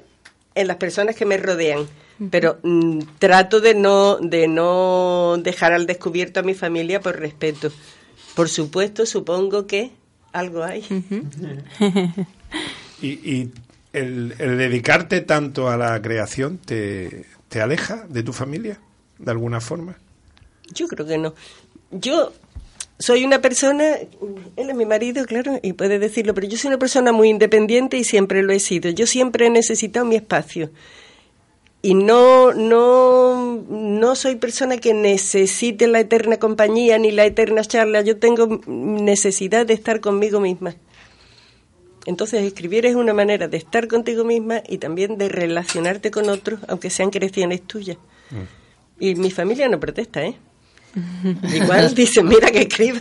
[0.55, 1.87] en las personas que me rodean
[2.29, 7.71] pero mm, trato de no de no dejar al descubierto a mi familia por respeto.
[8.35, 9.91] Por supuesto, supongo que
[10.31, 10.83] algo hay.
[13.01, 13.49] y,
[13.93, 18.79] el, dedicarte tanto a la creación te, te aleja de tu familia
[19.17, 19.95] de alguna forma.
[20.73, 21.33] Yo creo que no.
[21.91, 22.31] Yo
[22.99, 23.95] soy una persona,
[24.55, 27.97] él es mi marido, claro, y puede decirlo, pero yo soy una persona muy independiente
[27.97, 28.89] y siempre lo he sido.
[28.89, 30.71] Yo siempre he necesitado mi espacio
[31.81, 38.01] y no, no, no soy persona que necesite la eterna compañía ni la eterna charla,
[38.01, 40.75] yo tengo necesidad de estar conmigo misma.
[42.05, 46.59] Entonces escribir es una manera de estar contigo misma y también de relacionarte con otros,
[46.67, 47.97] aunque sean creaciones tuyas.
[48.31, 49.03] Mm.
[49.03, 50.35] Y mi familia no protesta, ¿eh?
[51.55, 52.99] Igual dice, mira que escriba.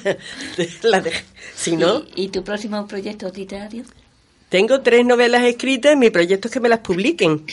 [1.54, 2.04] si no...
[2.14, 3.84] ¿Y, ¿Y, tu próximo proyecto literario?
[4.48, 7.44] Tengo tres novelas escritas, mi proyecto es que me las publiquen.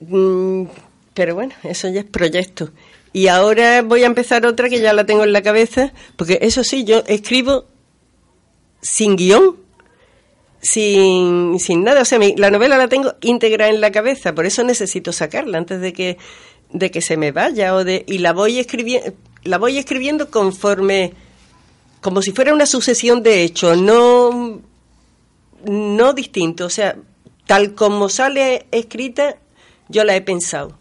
[0.00, 0.64] Mm,
[1.14, 2.70] pero bueno, eso ya es proyecto.
[3.12, 6.64] Y ahora voy a empezar otra que ya la tengo en la cabeza, porque eso
[6.64, 7.66] sí, yo escribo
[8.80, 9.56] sin guion,
[10.62, 12.00] sin, sin nada.
[12.00, 15.80] O sea, la novela la tengo íntegra en la cabeza, por eso necesito sacarla antes
[15.80, 16.16] de que,
[16.70, 17.74] de que se me vaya.
[17.74, 19.12] O de, y la voy, escribiendo
[19.44, 21.14] la voy escribiendo conforme,
[22.00, 24.60] como si fuera una sucesión de hechos, no,
[25.64, 26.66] no distinto.
[26.66, 26.96] O sea,
[27.46, 29.36] tal como sale escrita,
[29.88, 30.76] yo la he pensado.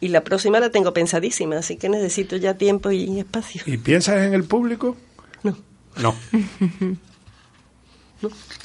[0.00, 3.62] Y la próxima la tengo pensadísima, así que necesito ya tiempo y espacio.
[3.66, 4.96] ¿Y piensas en el público?
[5.42, 5.56] No.
[5.96, 6.14] No.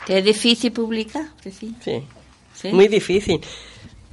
[0.08, 1.28] ¿Es difícil publicar?
[1.44, 1.76] Sí.
[1.84, 2.70] sí.
[2.72, 3.42] Muy difícil.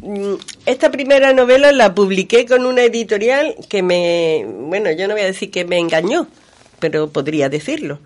[0.00, 0.34] Mm,
[0.66, 5.26] esta primera novela la publiqué con una editorial que me, bueno, yo no voy a
[5.26, 6.26] decir que me engañó,
[6.78, 8.00] pero podría decirlo.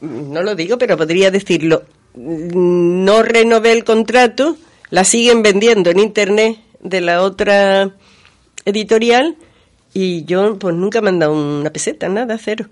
[0.00, 1.84] Mm, no lo digo, pero podría decirlo.
[2.14, 4.56] Mm, no renové el contrato
[4.90, 7.94] la siguen vendiendo en internet de la otra
[8.64, 9.36] editorial
[9.94, 12.66] Y yo pues nunca me han dado una peseta, nada, cero.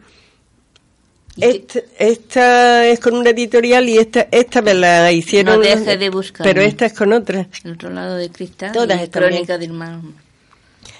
[1.41, 5.57] Esta, esta, es con una editorial y esta esta me la hicieron.
[5.57, 6.47] No deje de buscar.
[6.47, 7.49] Pero esta es con otra.
[7.65, 8.73] El otro lado de cristal.
[8.73, 10.01] Todas y Crónica del mar.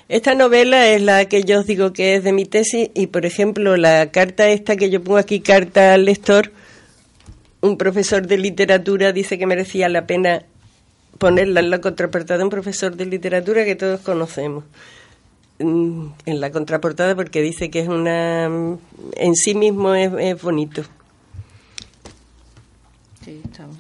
[0.09, 3.27] Esta novela es la que yo os digo que es de mi tesis y, por
[3.27, 6.51] ejemplo, la carta esta que yo pongo aquí, carta al lector,
[7.61, 10.45] un profesor de literatura dice que merecía la pena
[11.19, 14.65] ponerla en la contraportada de un profesor de literatura que todos conocemos
[15.59, 20.85] en la contraportada porque dice que es una en sí mismo es, bonito
[23.25, 23.79] sí, está bien.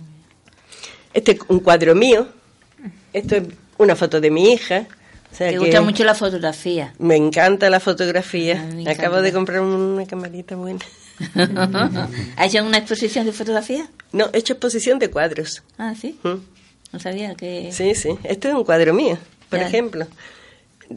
[1.15, 2.27] este es un cuadro mío
[3.13, 3.45] esto es
[3.79, 4.89] una foto de mi hija
[5.37, 6.95] ¿Te gusta mucho la fotografía?
[6.99, 8.67] Me encanta la fotografía.
[8.89, 10.81] Acabo de comprar una camarita buena.
[12.37, 13.89] ¿Has hecho una exposición de fotografía?
[14.13, 15.63] No, he hecho exposición de cuadros.
[15.77, 16.19] Ah, sí.
[16.23, 16.37] ¿Mm?
[16.93, 17.71] No sabía que.
[17.73, 18.11] Sí, sí.
[18.25, 19.19] Este es un cuadro mío,
[19.51, 20.07] por ejemplo.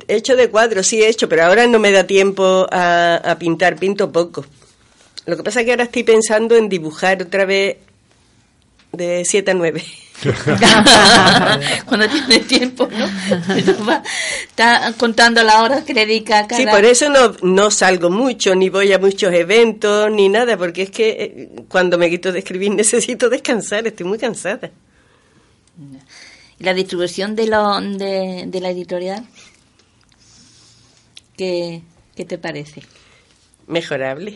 [0.08, 3.38] He hecho de cuadros, sí he hecho, pero ahora no me da tiempo a, a
[3.38, 4.46] pintar, pinto poco.
[5.26, 7.78] Lo que pasa es que ahora estoy pensando en dibujar otra vez
[8.92, 9.84] de 7 a 9.
[11.86, 14.04] Cuando tiene tiempo, ¿no?
[14.48, 16.62] está contando la hora que dedica cada...
[16.62, 20.84] Sí, por eso no, no salgo mucho, ni voy a muchos eventos, ni nada, porque
[20.84, 24.70] es que eh, cuando me quito de escribir necesito descansar, estoy muy cansada.
[26.60, 29.26] ¿Y la distribución de, lo, de, de la editorial?
[31.42, 31.82] ¿Qué,
[32.16, 32.84] ¿Qué te parece?
[33.66, 34.36] Mejorable.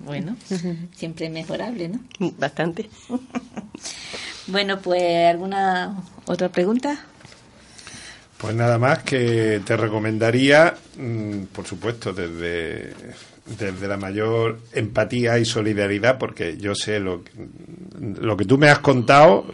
[0.00, 0.36] Bueno,
[0.96, 2.00] siempre mejorable, ¿no?
[2.38, 2.90] Bastante.
[4.48, 7.04] bueno, pues ¿alguna otra pregunta?
[8.36, 12.94] Pues nada más que te recomendaría, mm, por supuesto, desde,
[13.46, 17.22] desde la mayor empatía y solidaridad, porque yo sé lo,
[18.00, 19.46] lo que tú me has contado.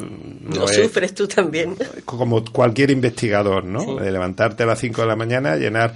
[0.48, 1.76] Lo, sufres tú también.
[2.04, 3.96] Como cualquier investigador, ¿no?
[3.96, 5.94] De levantarte a las 5 de la mañana, llenar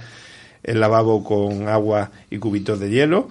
[0.63, 3.29] el lavabo con agua y cubitos de hielo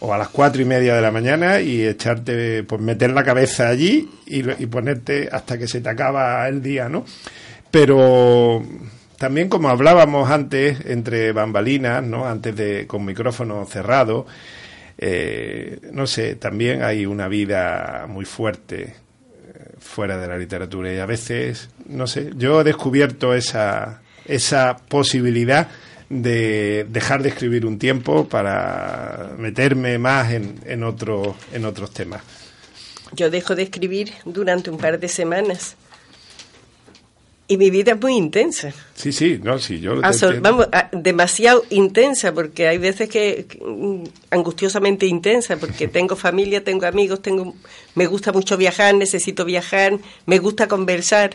[0.00, 3.68] o a las cuatro y media de la mañana y echarte, pues meter la cabeza
[3.68, 7.04] allí y, ponerte hasta que se te acaba el día, ¿no?
[7.70, 8.62] Pero
[9.18, 12.26] también como hablábamos antes entre bambalinas, ¿no?
[12.26, 14.26] Antes de con micrófono cerrado,
[14.98, 19.05] eh, no sé, también hay una vida muy fuerte
[19.96, 25.68] fuera de la literatura y a veces, no sé, yo he descubierto esa esa posibilidad
[26.10, 32.22] de dejar de escribir un tiempo para meterme más en, en, otro, en otros temas.
[33.12, 35.76] Yo dejo de escribir durante un par de semanas.
[37.48, 38.72] Y mi vida es muy intensa.
[38.94, 40.00] Sí, sí, no, sí, yo
[40.40, 47.22] Vamos, demasiado intensa, porque hay veces que, mm, angustiosamente intensa, porque tengo familia, tengo amigos,
[47.22, 47.54] tengo,
[47.94, 51.30] me gusta mucho viajar, necesito viajar, me gusta conversar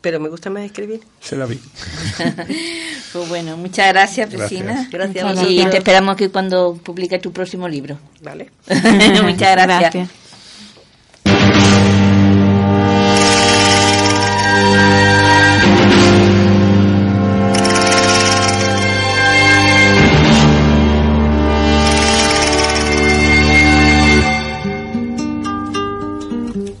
[0.00, 1.00] pero me gusta más escribir.
[1.20, 1.56] Se la vi.
[3.12, 4.88] pues bueno, muchas gracias, Priscina.
[4.90, 5.42] Gracias.
[5.48, 7.98] Y te esperamos que cuando publiques tu próximo libro.
[8.22, 8.50] Vale.
[9.22, 10.08] muchas gracias.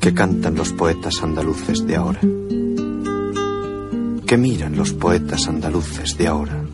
[0.08, 2.20] Que cantan los poetas andaluces de ahora
[4.26, 6.64] que miran los poetas andaluces de ahora?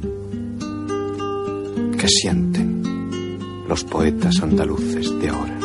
[1.99, 5.59] ¿Qué sienten los poetas andaluces de ahora?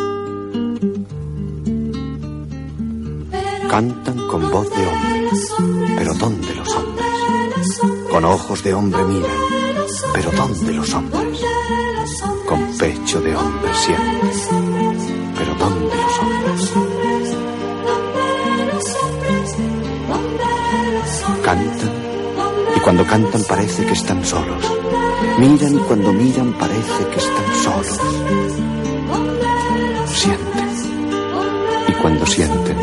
[3.70, 5.30] Cantan con voz de hombre,
[5.96, 7.82] pero ¿dónde los hombres?
[8.10, 9.40] Con ojos de hombre miran,
[10.12, 11.40] pero ¿dónde los hombres?
[12.48, 14.69] Con pecho de hombre sienten,
[22.80, 24.64] y cuando cantan parece que están solos.
[25.38, 28.00] Miran y cuando miran parece que están solos.
[30.14, 30.70] Sienten
[31.88, 32.78] y cuando sienten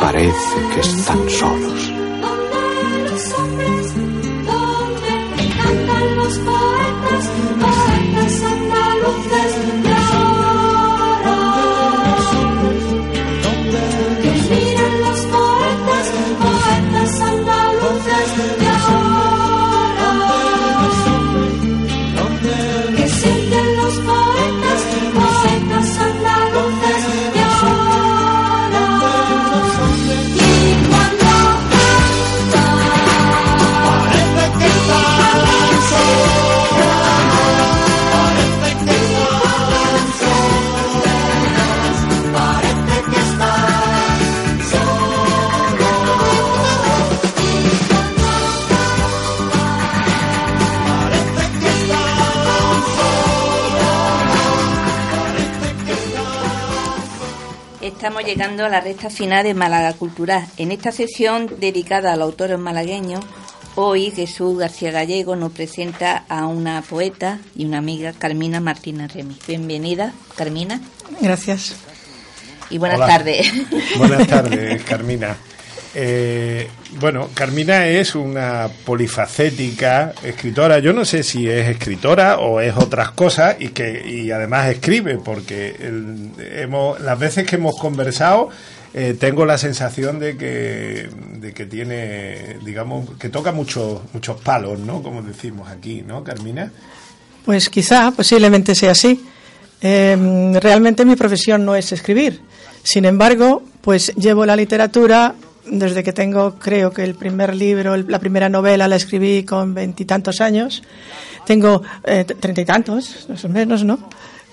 [0.00, 1.91] parece que están solos.
[57.82, 60.46] Estamos llegando a la recta final de Málaga Cultural.
[60.56, 63.24] En esta sesión dedicada a los autores malagueños,
[63.74, 69.36] hoy Jesús García Gallego nos presenta a una poeta y una amiga, Carmina Martínez Remy.
[69.46, 70.80] Bienvenida, Carmina.
[71.20, 71.74] Gracias.
[72.70, 73.52] Y buenas tardes.
[73.98, 75.36] Buenas tardes, Carmina.
[75.94, 76.68] Eh,
[76.98, 80.78] bueno, Carmina es una polifacética escritora.
[80.78, 85.18] Yo no sé si es escritora o es otras cosas y que y además escribe,
[85.18, 85.76] porque
[86.54, 88.48] hemos, las veces que hemos conversado
[88.94, 94.78] eh, tengo la sensación de que, de que tiene, digamos, que toca muchos muchos palos,
[94.78, 95.02] ¿no?
[95.02, 96.70] Como decimos aquí, ¿no, Carmina?
[97.44, 99.24] Pues quizá, posiblemente sea así.
[99.80, 102.40] Em, realmente mi profesión no es escribir.
[102.82, 105.34] Sin embargo, pues llevo la literatura
[105.66, 110.40] desde que tengo, creo que el primer libro, la primera novela la escribí con veintitantos
[110.40, 110.82] años.
[111.46, 113.98] Tengo eh, treinta y tantos, más o menos, ¿no?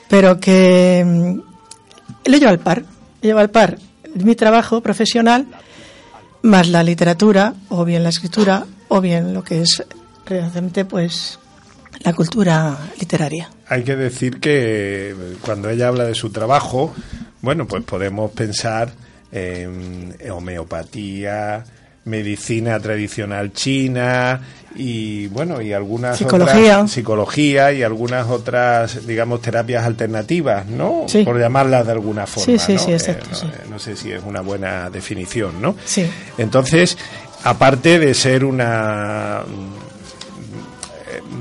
[0.07, 2.83] Pero que mm, lo llevo al par.
[3.21, 3.77] Llevo al par
[4.15, 5.47] mi trabajo profesional
[6.41, 9.83] más la literatura, o bien la escritura, o bien lo que es
[10.25, 11.37] realmente, pues,
[11.99, 13.49] la cultura literaria.
[13.67, 16.93] Hay que decir que cuando ella habla de su trabajo,
[17.41, 18.91] bueno, pues podemos pensar
[19.31, 21.63] en homeopatía,
[22.05, 24.41] medicina tradicional china
[24.75, 26.75] y bueno y algunas psicología.
[26.77, 32.77] otras psicología y algunas otras digamos terapias alternativas no por llamarlas de alguna forma sí,
[32.77, 32.93] sí, ¿no?
[32.93, 36.09] exacto, eh, no, no, sé si es una buena definición no sí.
[36.37, 36.97] Entonces
[37.43, 39.41] aparte de ser una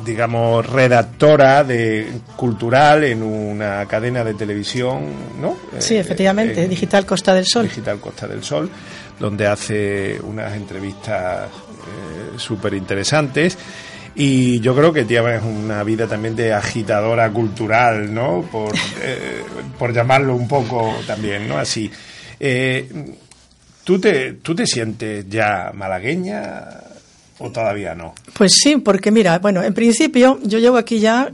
[0.09, 5.05] digamos, redactora de cultural en una cadena de televisión,
[5.39, 5.55] ¿no?
[5.79, 7.65] Sí, efectivamente, Digital Costa del Sol.
[7.65, 8.71] Digital Costa del Sol,
[9.21, 13.59] donde hace unas entrevistas eh, súper interesantes.
[14.15, 18.49] Y yo creo que tienes una vida también de agitadora cultural, ¿no?
[18.51, 19.43] Por, eh,
[19.79, 21.59] por llamarlo un poco también, ¿no?
[21.59, 21.91] Así.
[22.41, 22.89] Eh,
[23.85, 26.88] ¿tú, te, ¿Tú te sientes ya malagueña?
[27.39, 28.15] ¿O todavía no?
[28.35, 31.31] Pues sí, porque mira, bueno, en principio yo llevo aquí ya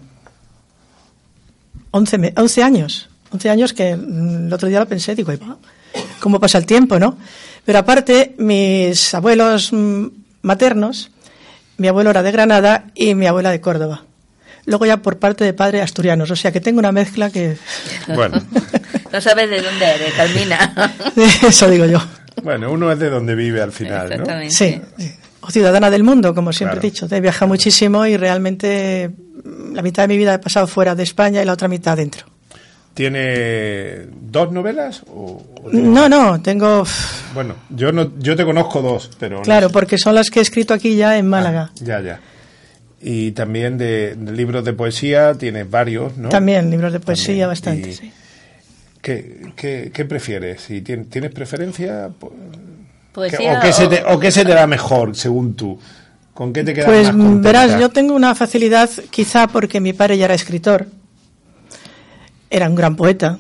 [1.91, 3.09] 11, 11 años.
[3.31, 5.33] 11 años que mm, el otro día lo pensé, digo,
[6.21, 7.17] ¿cómo pasa el tiempo, no?
[7.65, 10.07] Pero aparte, mis abuelos mm,
[10.43, 11.11] maternos,
[11.79, 14.05] mi abuelo era de Granada y mi abuela de Córdoba.
[14.67, 17.57] Luego ya por parte de padres asturianos, o sea que tengo una mezcla que...
[18.09, 18.43] Bueno.
[19.11, 20.93] no sabes de dónde eres, Carmina.
[21.49, 21.99] Eso digo yo.
[22.43, 24.51] Bueno, uno es de donde vive al final, ¿no?
[24.51, 25.15] Sí, sí
[25.47, 27.07] o ciudadana del mundo, como siempre he dicho.
[27.11, 29.11] He viajado muchísimo y realmente
[29.73, 32.27] la mitad de mi vida he pasado fuera de España y la otra mitad dentro.
[32.95, 35.03] ¿Tiene dos novelas?
[35.09, 35.43] O,
[35.73, 36.85] no, no, tengo...
[37.35, 39.43] Bueno, yo no, yo te conozco dos, pero...
[39.43, 41.71] Claro, porque son las que he escrito aquí ya en Málaga.
[41.73, 42.21] Ah, ya, ya.
[43.03, 46.29] Y también de, libros de poesía tienes varios, ¿no?
[46.29, 48.13] También, libros de poesía bastante, sí.
[49.03, 50.63] ¿qué, qué, qué, prefieres?
[50.63, 52.11] Si tienes preferencia...
[53.15, 55.79] Poesía o, qué se te, o qué se te da mejor, según tú?
[56.35, 57.49] ¿Con qué te quedas pues, más contenta?
[57.49, 60.89] verás, yo tengo una facilidad, quizá porque mi padre ya era escritor,
[62.51, 63.39] era un gran poeta,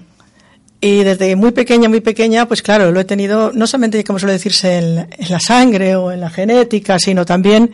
[0.81, 4.35] y desde muy pequeña, muy pequeña, pues claro, lo he tenido, no solamente, como suele
[4.35, 7.72] decirse, en, en la sangre o en la genética, sino también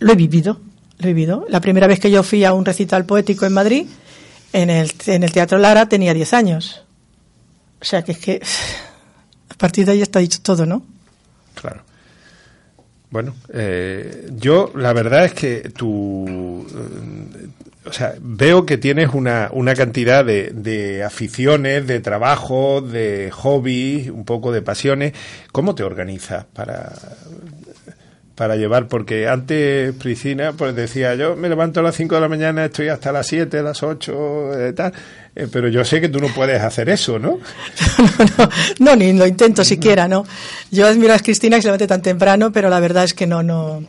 [0.00, 0.60] lo he vivido,
[0.98, 1.46] lo he vivido.
[1.48, 3.86] La primera vez que yo fui a un recital poético en Madrid,
[4.52, 6.82] en el, en el Teatro Lara, tenía 10 años.
[7.80, 8.42] O sea que es que
[9.48, 10.82] a partir de ahí está dicho todo, ¿no?
[11.62, 11.82] Claro.
[13.10, 17.46] Bueno, eh, yo la verdad es que tú, eh,
[17.84, 24.08] o sea, veo que tienes una, una cantidad de, de aficiones, de trabajo, de hobbies,
[24.10, 25.12] un poco de pasiones.
[25.52, 26.90] ¿Cómo te organizas para,
[28.34, 28.88] para llevar?
[28.88, 32.88] Porque antes, Priscina, pues decía, yo me levanto a las 5 de la mañana, estoy
[32.88, 34.92] hasta las 7, a las 8, eh, tal.
[35.34, 37.38] Eh, pero yo sé que tú no puedes hacer eso, ¿no?
[38.18, 40.26] no, no, no, ni lo intento siquiera, ¿no?
[40.70, 43.42] Yo admiro a Cristina que se levante tan temprano, pero la verdad es que no,
[43.42, 43.82] no.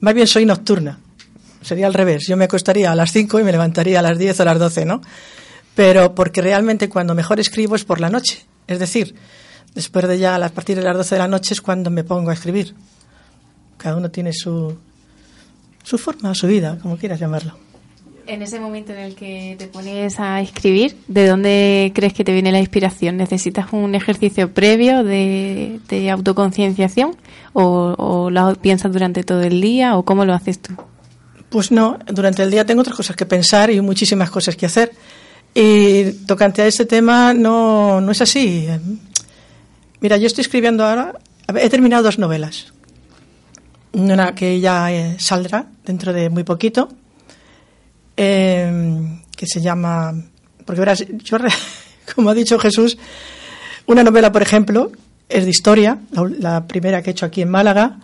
[0.00, 0.98] Más bien soy nocturna.
[1.62, 2.26] Sería al revés.
[2.26, 4.58] Yo me acostaría a las 5 y me levantaría a las 10 o a las
[4.58, 5.00] 12, ¿no?
[5.76, 8.44] Pero porque realmente cuando mejor escribo es por la noche.
[8.66, 9.14] Es decir,
[9.74, 12.30] después de ya a partir de las 12 de la noche es cuando me pongo
[12.30, 12.74] a escribir.
[13.76, 14.76] Cada uno tiene su,
[15.84, 17.69] su forma, su vida, como quieras llamarlo
[18.30, 22.32] en ese momento en el que te pones a escribir, ¿de dónde crees que te
[22.32, 23.16] viene la inspiración?
[23.16, 25.80] ¿Necesitas un ejercicio previo de,
[26.12, 27.16] autoconcienciación
[27.52, 30.74] o, o, piensas durante todo el día o cómo lo haces tú?
[31.48, 34.92] Pues no, durante el día tengo otras cosas que pensar y muchísimas cosas que hacer.
[35.52, 38.68] Y tocante a este tema no, no es así.
[40.00, 41.14] Mira, yo estoy escribiendo ahora,
[41.56, 42.72] he terminado dos novelas.
[43.92, 46.88] Una que ya eh, saldrá dentro de muy poquito,
[48.22, 50.12] eh, que se llama,
[50.66, 51.38] porque verás, yo,
[52.14, 52.98] como ha dicho Jesús,
[53.86, 54.92] Una novela, por ejemplo,
[55.26, 55.98] es de historia,
[56.38, 57.98] la, primera que he hecho aquí en Málaga.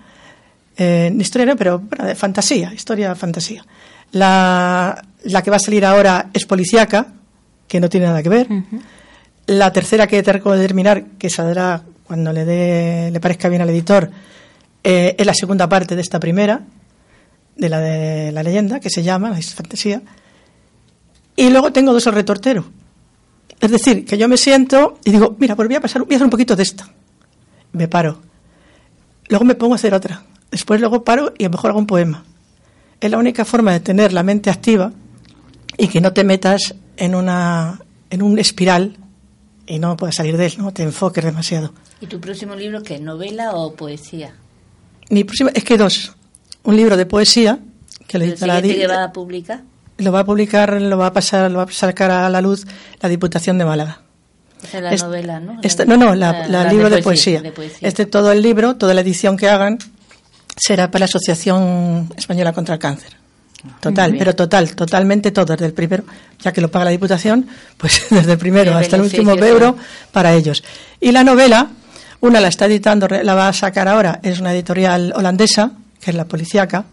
[0.79, 3.65] Eh, historia no, pero de fantasía, historia fantasía.
[4.13, 7.09] La, la, que va a salir ahora es policíaca,
[7.69, 8.49] que no tiene nada que ver.
[9.47, 13.71] La tercera que tengo que terminar, que saldrá cuando le, dé, le parezca bien al
[13.71, 14.11] editor,
[14.83, 16.63] eh, es la segunda parte de esta primera,
[17.57, 20.03] de la de la leyenda, que se llama, la fantasía.
[21.35, 22.65] Y luego tengo dos al retortero.
[23.61, 26.17] Es decir, que yo me siento y digo, mira, pues voy a pasar, voy a
[26.17, 26.89] hacer un poquito de esta.
[27.73, 28.21] Me paro.
[29.29, 30.25] Luego me pongo a hacer otra.
[30.51, 32.25] Después luego paro y a lo mejor hago un poema.
[33.01, 34.93] Es la única forma de tener la mente activa
[35.77, 38.97] y que no te metas en una en un espiral
[39.67, 41.73] y no puedas salir de él, no te enfoques demasiado.
[42.01, 42.99] ¿Y tu próximo libro qué?
[42.99, 44.35] ¿Novela o poesía?
[45.11, 46.16] Mi próximo es que dos.
[46.67, 47.59] Un libro de poesía
[48.07, 49.63] que le la que va a publicar?
[49.99, 52.67] Lo va a publicar, lo va a pasar, lo va a sacar a la luz
[53.01, 54.01] la Diputación de Málaga.
[54.63, 55.61] Esa es la novela, ¿no?
[55.87, 57.41] no, no, la, libro de poesía.
[57.41, 57.89] de poesía.
[57.89, 59.79] Este todo el libro, toda la edición que hagan
[60.57, 63.13] será para la Asociación Española contra el Cáncer.
[63.81, 66.05] Total, pero total, totalmente todo, desde el primero,
[66.41, 67.47] ya que lo paga la Diputación,
[67.77, 69.77] pues desde el primero hasta el último euro
[70.11, 70.65] para ellos.
[71.01, 71.69] Y la novela,
[72.21, 75.73] una la está editando, la va a sacar ahora, es una editorial holandesa,
[76.07, 76.85] que es la policíaca,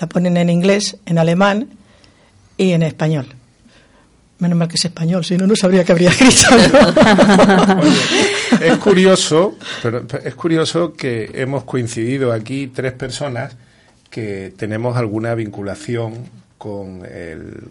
[0.00, 1.68] la ponen en inglés, en alemán
[2.56, 3.26] y en español.
[4.40, 6.48] Menos mal que es español, si no, no sabría que habría escrito.
[8.60, 13.56] es curioso, pero es curioso que hemos coincidido aquí tres personas
[14.10, 16.14] que tenemos alguna vinculación
[16.58, 17.68] con, el,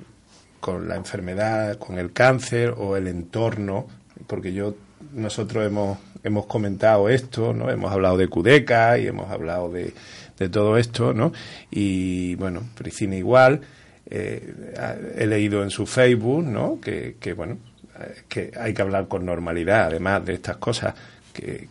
[0.61, 3.87] con la enfermedad, con el cáncer o el entorno,
[4.25, 4.73] porque yo
[5.13, 7.69] nosotros hemos, hemos comentado esto, ¿no?
[7.69, 9.93] Hemos hablado de Cudeca y hemos hablado de,
[10.37, 11.33] de todo esto, ¿no?
[11.71, 13.61] Y bueno, Priscina igual.
[14.09, 14.53] Eh,
[15.17, 16.79] he leído en su Facebook, ¿no?
[16.79, 17.57] Que, que bueno,
[18.27, 20.93] que hay que hablar con normalidad, además de estas cosas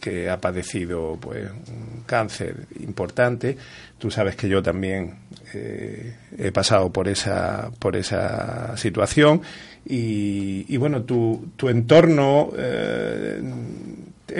[0.00, 3.56] que, ha padecido pues un cáncer importante.
[3.98, 5.14] Tú sabes que yo también
[5.54, 9.42] eh, he pasado por esa, por esa situación
[9.84, 13.40] y, bueno, tu, tu entorno, eh,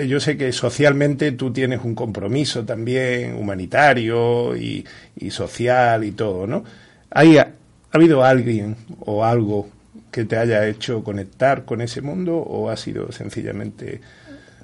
[0.07, 4.85] yo sé que socialmente tú tienes un compromiso también humanitario y,
[5.15, 6.63] y social y todo, ¿no?
[7.09, 7.53] ¿Hay, ¿Ha
[7.91, 9.69] habido alguien o algo
[10.11, 14.01] que te haya hecho conectar con ese mundo o ha sido sencillamente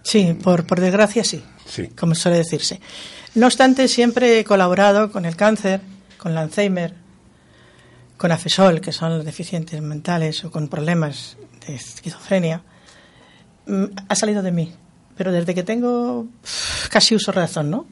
[0.04, 2.82] Sí, por, por desgracia sí, sí, como suele decirse.
[3.36, 5.80] No obstante, siempre he colaborado con el cáncer,
[6.18, 6.94] con el Alzheimer,
[8.18, 12.62] con AFESOL, que son los deficientes mentales o con problemas de esquizofrenia.
[13.66, 14.74] Mm, ha salido de mí,
[15.16, 16.28] pero desde que tengo
[16.90, 17.86] casi uso razón, ¿no?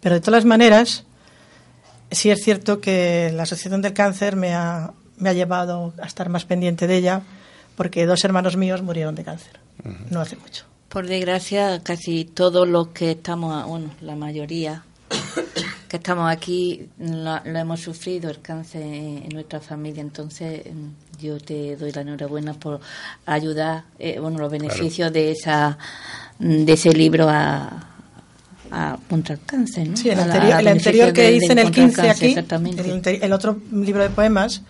[0.00, 1.04] Pero de todas maneras,
[2.10, 6.28] sí es cierto que la Asociación del Cáncer me ha, me ha llevado a estar
[6.28, 7.22] más pendiente de ella,
[7.76, 9.60] porque dos hermanos míos murieron de cáncer,
[10.10, 10.64] no hace mucho.
[10.88, 14.84] Por desgracia, casi todos los que estamos, bueno, la mayoría
[15.88, 20.00] que estamos aquí lo, hemos sufrido el cáncer en nuestra familia.
[20.00, 20.62] Entonces,
[21.20, 22.80] yo te doy la enhorabuena por
[23.26, 25.78] ayudar, eh, bueno, los beneficios de esa
[26.40, 27.86] de ese libro a,
[29.08, 29.96] contra el cáncer, ¿no?
[29.96, 34.62] Sí, el anterior, que hice en el 15 aquí, el, otro libro de poemas,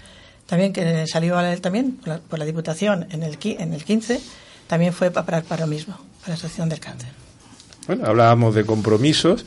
[0.47, 1.93] también que salió a él también
[2.29, 4.21] por la, Diputación en el, en el 15,
[4.67, 7.11] también fue para, para lo mismo la Asociación del Cáncer.
[7.87, 9.45] Bueno, hablábamos de compromisos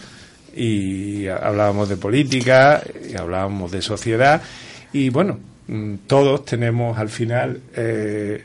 [0.56, 4.42] y hablábamos de política y hablábamos de sociedad
[4.92, 8.44] y bueno, mm, todos tenemos al final, eh,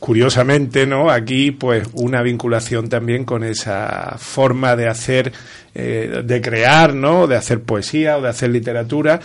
[0.00, 1.10] curiosamente, ¿no?
[1.10, 5.32] Aquí pues una vinculación también con esa forma de hacer,
[5.74, 7.26] eh, de crear, ¿no?
[7.26, 9.20] De hacer poesía o de hacer literatura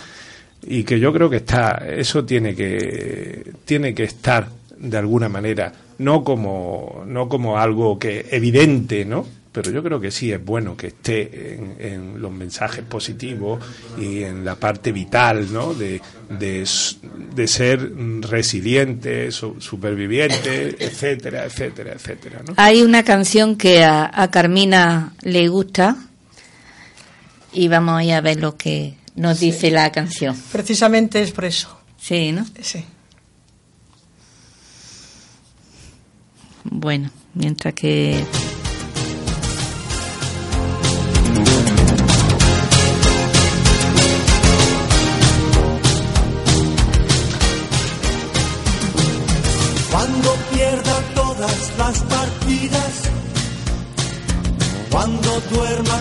[0.62, 4.48] y que yo creo que está, eso tiene que, tiene que estar
[4.78, 9.26] de alguna manera no como, no como algo que evidente, ¿no?
[9.56, 13.64] Pero yo creo que sí es bueno que esté en, los mensajes positivos
[13.98, 15.72] y en la parte vital, ¿no?
[15.72, 17.90] De, de, ser
[18.20, 22.42] resiliente, superviviente, etcétera, etcétera, etcétera.
[22.46, 22.52] ¿no?
[22.58, 25.96] Hay una canción que a, Carmina le gusta
[27.54, 30.36] y vamos a, a ver lo que nos dice la canción.
[30.52, 31.80] Precisamente es por eso.
[31.98, 32.44] Sí, ¿no?
[32.60, 32.84] Sí.
[36.64, 38.22] Bueno, mientras que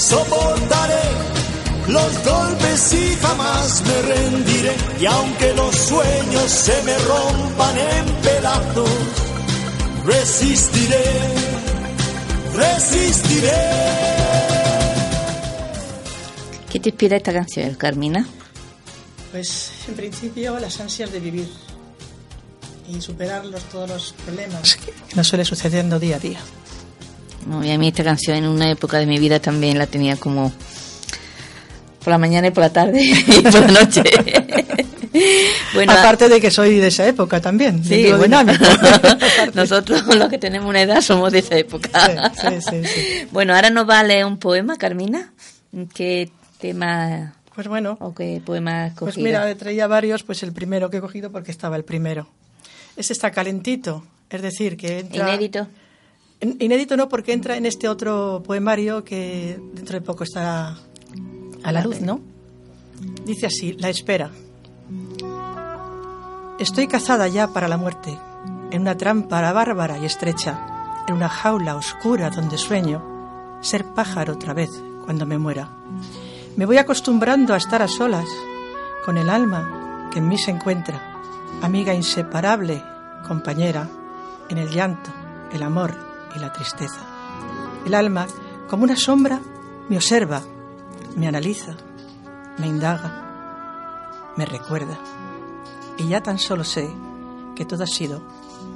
[0.00, 1.02] soportaré
[1.88, 4.74] los golpes y jamás me rendiré.
[5.00, 8.90] Y aunque los sueños se me rompan en pedazos,
[10.04, 11.04] resistiré,
[12.54, 14.10] resistiré.
[16.70, 18.26] ¿Qué te inspira esta canción, Carmina?
[19.32, 21.48] Pues en principio las ansias de vivir
[22.88, 26.40] y superar los, todos los problemas que nos suele sucediendo día a día.
[27.46, 30.16] No, y a mí esta canción en una época de mi vida también la tenía
[30.16, 30.52] como
[32.00, 34.02] por la mañana y por la tarde y por la noche.
[35.74, 38.64] bueno, Aparte de que soy de esa época también, sí, digo bueno, dinámico.
[39.54, 42.32] nosotros los que tenemos una edad somos de esa época.
[42.34, 43.28] Sí, sí, sí.
[43.32, 45.32] Bueno, ahora nos va a leer un poema, Carmina.
[45.94, 49.24] ¿Qué tema Pues bueno, o qué poema has pues cogido?
[49.24, 52.28] mira, traía varios, pues el primero que he cogido porque estaba el primero.
[52.96, 55.28] Ese está calentito, es decir, que entra...
[55.28, 55.66] Inédito.
[56.40, 60.76] In- Inédito no, porque entra en este otro poemario que dentro de poco estará
[61.62, 62.20] a la luz, ¿no?
[63.24, 64.30] Dice así, La espera.
[66.58, 68.18] Estoy cazada ya para la muerte,
[68.70, 70.58] en una trampa bárbara y estrecha,
[71.08, 74.70] en una jaula oscura donde sueño ser pájaro otra vez
[75.04, 75.70] cuando me muera.
[76.56, 78.28] Me voy acostumbrando a estar a solas,
[79.06, 81.00] con el alma que en mí se encuentra,
[81.62, 82.82] amiga inseparable,
[83.26, 83.88] compañera,
[84.50, 85.10] en el llanto,
[85.52, 85.94] el amor
[86.34, 87.00] y la tristeza.
[87.86, 88.26] El alma,
[88.68, 89.40] como una sombra,
[89.88, 90.42] me observa,
[91.16, 91.76] me analiza,
[92.58, 94.98] me indaga, me recuerda.
[95.98, 96.88] Y ya tan solo sé
[97.56, 98.22] que todo ha sido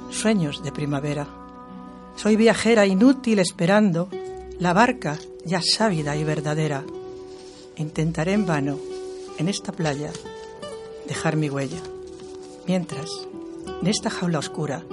[0.09, 1.27] sueños de primavera.
[2.15, 4.09] Soy viajera inútil esperando
[4.59, 6.83] la barca ya sávida y verdadera.
[7.77, 8.77] Intentaré en vano,
[9.37, 10.11] en esta playa,
[11.07, 11.81] dejar mi huella.
[12.67, 13.09] Mientras,
[13.81, 14.83] en esta jaula oscura,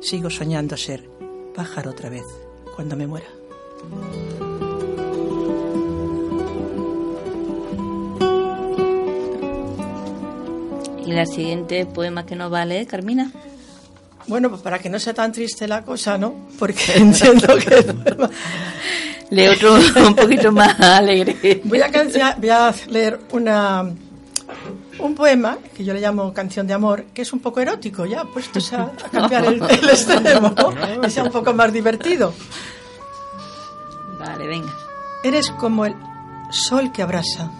[0.00, 1.13] sigo soñando ser
[1.54, 2.24] pájaro otra vez
[2.74, 3.26] cuando me muera.
[11.06, 13.30] ¿Y la siguiente poema que nos va a leer, Carmina?
[14.26, 16.48] Bueno, pues para que no sea tan triste la cosa, ¿no?
[16.58, 18.30] Porque entiendo que...
[19.30, 19.74] Lee otro
[20.06, 21.60] un poquito más alegre.
[21.64, 21.90] Voy a,
[22.38, 23.94] voy a leer una,
[24.98, 28.24] un poema que yo le llamo Canción de Amor, que es un poco erótico, ya
[28.24, 31.00] puestos a, a cambiar el, el extremo, ¿no?
[31.00, 32.32] que sea un poco más divertido.
[34.18, 34.72] Vale, venga.
[35.22, 35.94] Eres como el
[36.50, 37.50] sol que abrasa,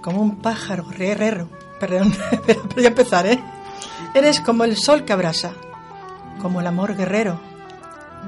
[0.00, 1.48] como un pájaro guerrero.
[1.78, 2.14] Perdón,
[2.46, 3.42] pero voy a empezar, ¿eh?
[4.14, 5.52] Eres como el sol que abrasa,
[6.40, 7.40] como el amor guerrero,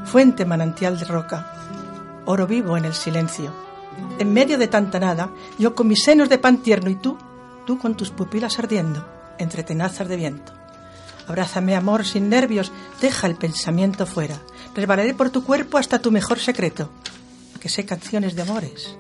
[0.05, 1.53] fuente manantial de roca,
[2.27, 3.53] oro vivo en el silencio.
[4.18, 7.18] En medio de tanta nada, yo con mis senos de pan tierno y tú,
[7.67, 9.07] tú con tus pupilas ardiendo,
[9.39, 10.53] entre tenazas de viento.
[11.27, 14.41] Abrázame, amor, sin nervios, deja el pensamiento fuera.
[14.75, 16.91] Resbalaré por tu cuerpo hasta tu mejor secreto.
[17.61, 18.97] Que sé canciones de amores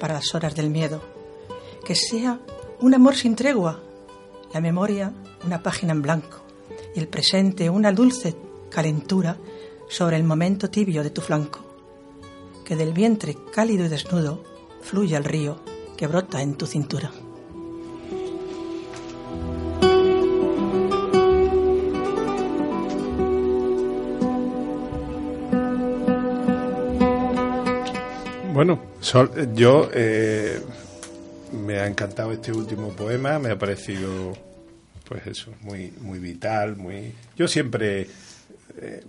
[0.00, 1.02] para las horas del miedo.
[1.84, 2.40] Que sea
[2.80, 3.80] un amor sin tregua,
[4.52, 5.12] la memoria
[5.44, 6.42] una página en blanco
[6.94, 8.36] y el presente una dulce
[8.70, 9.36] calentura
[9.88, 11.60] sobre el momento tibio de tu flanco.
[12.64, 14.42] Que del vientre cálido y desnudo
[14.82, 15.60] fluya el río
[15.96, 17.10] que brota en tu cintura.
[28.64, 30.60] Bueno, Sol, yo eh,
[31.66, 34.38] me ha encantado este último poema, me ha parecido,
[35.08, 37.12] pues eso, muy, muy vital, muy.
[37.36, 38.06] Yo siempre,
[38.80, 39.02] eh,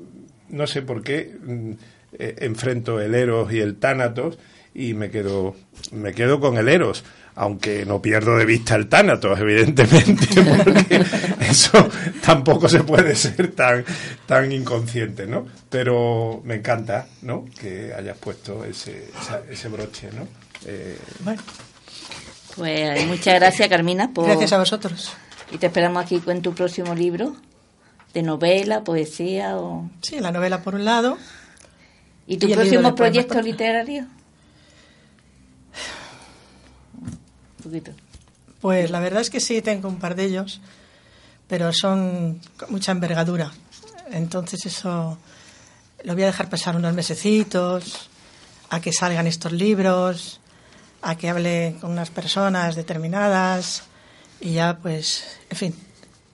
[0.50, 1.72] no sé por qué, mm,
[2.14, 4.40] eh, enfrento el Eros y el Tánatos
[4.74, 5.56] y me quedo,
[5.92, 7.04] me quedo con el Eros,
[7.36, 10.28] aunque no pierdo de vista el Tánatos, evidentemente,
[10.64, 11.04] porque
[11.42, 11.90] eso
[12.26, 13.84] tampoco se puede ser tan,
[14.26, 15.46] tan inconsciente, ¿no?
[15.70, 17.46] Pero me encanta, ¿no?
[17.60, 20.28] Que hayas puesto ese, esa- ese broche, ¿no?
[20.66, 21.42] Eh, Bueno,
[22.56, 24.26] Pues muchas gracias, Carmina, por...
[24.28, 25.12] gracias a vosotros.
[25.52, 27.36] Y te esperamos aquí con tu próximo libro
[28.14, 29.90] de novela, poesía o...
[30.02, 31.18] Sí, la novela por un lado.
[32.28, 34.06] ¿Y tu Y próximo proyecto literario?
[38.62, 40.62] Pues la verdad es que sí, tengo un par de ellos,
[41.48, 43.52] pero son con mucha envergadura.
[44.12, 45.18] Entonces eso
[46.04, 48.10] lo voy a dejar pasar unos mesecitos,
[48.70, 50.40] a que salgan estos libros,
[51.02, 53.84] a que hable con unas personas determinadas
[54.40, 55.76] y ya pues, en fin,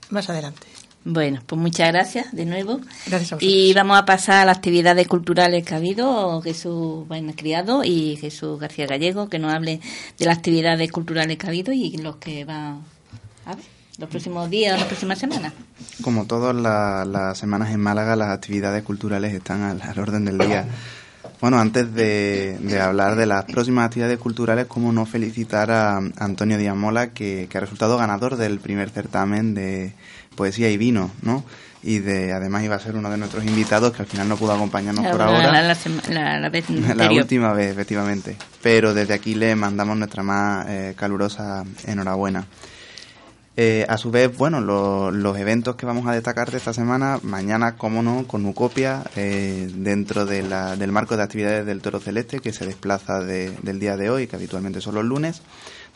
[0.10, 0.79] más adelante.
[1.12, 2.78] Bueno, pues muchas gracias de nuevo.
[3.08, 3.42] Gracias a vosotros.
[3.42, 8.16] Y vamos a pasar a las actividades culturales que ha habido, Jesús Baena Criado y
[8.18, 9.80] Jesús García Gallego, que nos hable
[10.20, 12.82] de las actividades culturales que ha habido y los que van
[13.46, 13.66] a ver
[13.98, 15.52] los próximos días, las próximas semanas.
[16.04, 20.38] Como todas la- las semanas en Málaga, las actividades culturales están al, al orden del
[20.38, 20.66] día.
[21.42, 26.58] Bueno, antes de, de hablar de las próximas actividades culturales, cómo no felicitar a Antonio
[26.58, 29.94] Díaz Mola, que, que ha resultado ganador del primer certamen de
[30.40, 31.44] poesía y vino, ¿no?
[31.84, 34.54] Y de, además iba a ser uno de nuestros invitados, que al final no pudo
[34.54, 35.52] acompañarnos por la, ahora.
[35.52, 35.52] la-
[36.96, 38.38] vez última vez, efectivamente.
[38.64, 42.46] Pero desde aquí le mandamos nuestra más eh, calurosa enhorabuena.
[43.62, 47.20] Eh, a su vez, bueno, lo- los eventos que vamos a destacar de esta semana,
[47.24, 52.00] mañana, como no, con Ucopia, eh, dentro de la- del marco de actividades del Toro
[52.00, 55.42] Celeste, que se desplaza de- del día de hoy, que habitualmente son los lunes,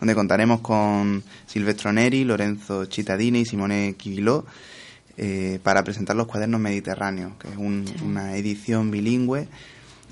[0.04, 4.46] donde contaremos con Silvestro Neri, Lorenzo Cittadini y Simone Quiviló,
[5.16, 9.48] eh, para presentar los cuadernos mediterráneos, que es un- una edición bilingüe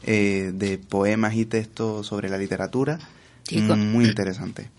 [0.03, 2.99] eh, de poemas y textos sobre la literatura,
[3.43, 3.75] Chico.
[3.75, 4.69] muy interesante.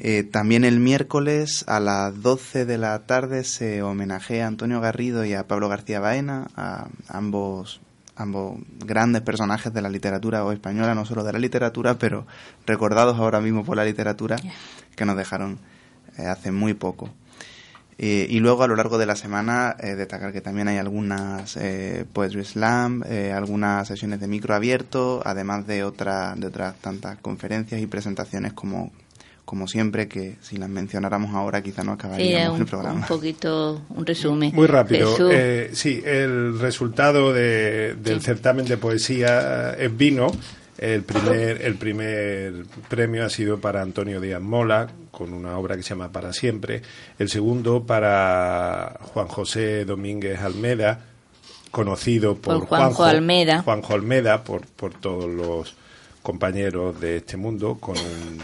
[0.00, 5.24] Eh, también el miércoles a las 12 de la tarde se homenajea a Antonio Garrido
[5.24, 7.80] y a Pablo García Baena, a ambos,
[8.16, 12.26] ambos grandes personajes de la literatura o española, no solo de la literatura, pero
[12.66, 14.36] recordados ahora mismo por la literatura,
[14.96, 15.58] que nos dejaron
[16.18, 17.10] eh, hace muy poco.
[17.98, 21.56] Eh, y luego a lo largo de la semana eh, destacar que también hay algunas
[21.56, 23.02] eh, Poetry Slam,
[23.34, 28.92] algunas sesiones de micro abierto, además de, otra, de otras tantas conferencias y presentaciones como,
[29.46, 33.00] como siempre, que si las mencionáramos ahora quizá no Sí, acabaríamos un, el programa.
[33.00, 34.52] un poquito, un resumen.
[34.54, 35.16] Muy rápido.
[35.30, 40.26] Eh, sí, el resultado de- del certamen de poesía es vino.
[40.78, 45.82] El primer, el primer premio ha sido para Antonio Díaz Mola, con una obra que
[45.82, 46.82] se llama Para Siempre.
[47.18, 51.00] El segundo para Juan José Domínguez Almeda,
[51.70, 53.62] conocido por, Por Juanjo Almeda.
[53.62, 55.74] Juanjo Almeda, por, por todos los
[56.20, 58.38] compañeros de este mundo, con un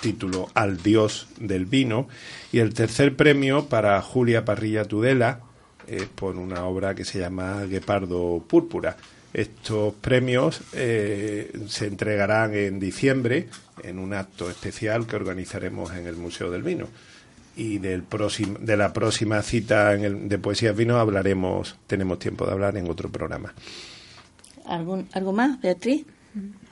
[0.00, 2.08] título Al Dios del Vino.
[2.52, 5.40] Y el tercer premio para Julia Parrilla Tudela,
[5.86, 8.96] eh, por una obra que se llama Guepardo Púrpura.
[9.32, 13.48] Estos premios eh, se entregarán en diciembre
[13.82, 16.88] en un acto especial que organizaremos en el Museo del Vino.
[17.56, 22.46] Y del próximo, de la próxima cita en el, de Poesías Vino hablaremos, tenemos tiempo
[22.46, 23.52] de hablar en otro programa.
[24.66, 26.04] ¿Algún, ¿Algo más, Beatriz?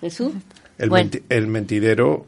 [0.01, 0.33] Jesús.
[0.79, 1.11] El, Bueno.
[1.11, 2.27] menti- el mentidero,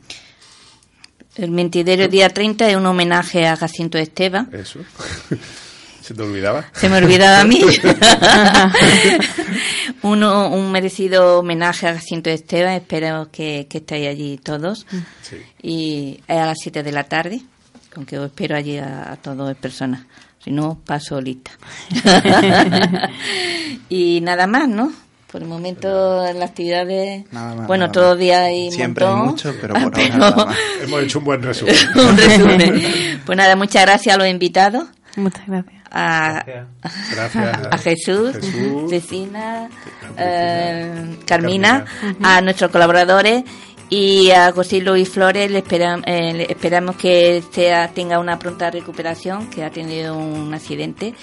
[1.39, 4.51] El mentidero día 30 es un homenaje a Jacinto Esteban.
[4.53, 4.81] eso.
[6.03, 6.65] ¿Se te olvidaba?
[6.73, 7.61] Se me olvidaba a mí.
[10.03, 12.75] Uno, un merecido homenaje a Jacinto Esteban.
[12.75, 14.85] Espero que, que estéis allí todos.
[15.23, 15.37] Sí.
[15.63, 17.43] Y es a las 7 de la tarde,
[17.95, 20.07] aunque os espero allí a, a todos en persona.
[20.43, 21.53] Si no, paso lista.
[23.89, 24.93] y nada más, ¿no?
[25.31, 27.31] Por el momento, las actividades.
[27.33, 30.47] Nada más, bueno, nada todos los días hay Siempre hay mucho, pero por ahora nada
[30.47, 30.57] más.
[30.83, 31.75] Hemos hecho un buen resumen.
[31.97, 33.21] un resumen.
[33.27, 34.85] Pues nada, muchas gracias a los invitados.
[35.17, 35.83] Muchas gracias.
[35.91, 36.45] A,
[37.15, 37.67] Gracias.
[37.71, 38.91] a Jesús, Jesús.
[38.91, 39.69] Cecina,
[40.17, 41.85] eh, Carmina,
[42.23, 43.45] a nuestros colaboradores
[43.91, 48.71] y a José Luis Flores le, esperam- eh, le esperamos que sea, tenga una pronta
[48.71, 51.15] recuperación, que ha tenido un accidente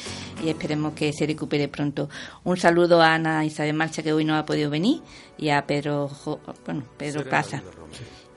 [0.44, 2.10] y esperemos que se recupere pronto.
[2.44, 5.02] Un saludo a Ana Isabel Marcha que hoy no ha podido venir
[5.38, 7.62] y a Pedro, Jo- bueno, Pedro Casa.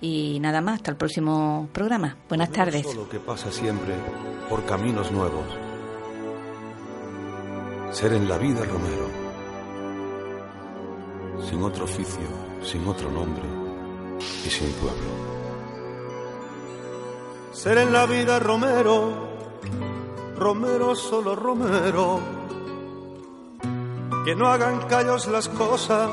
[0.01, 2.17] Y nada más, hasta el próximo programa.
[2.29, 2.83] Buenas tardes.
[2.87, 3.95] Solo que pasa siempre
[4.49, 5.45] por caminos nuevos.
[7.91, 9.09] Ser en la vida Romero.
[11.49, 12.29] Sin otro oficio,
[12.63, 13.43] sin otro nombre
[14.45, 15.09] y sin pueblo.
[17.53, 19.29] Ser en la vida Romero,
[20.37, 22.21] Romero solo Romero.
[24.25, 26.11] Que no hagan callos las cosas,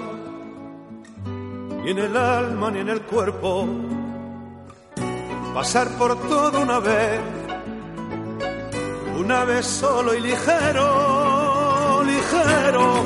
[1.84, 3.68] ni en el alma ni en el cuerpo.
[5.54, 7.22] Pasar por todo una vez,
[9.20, 13.04] una vez solo y ligero, ligero,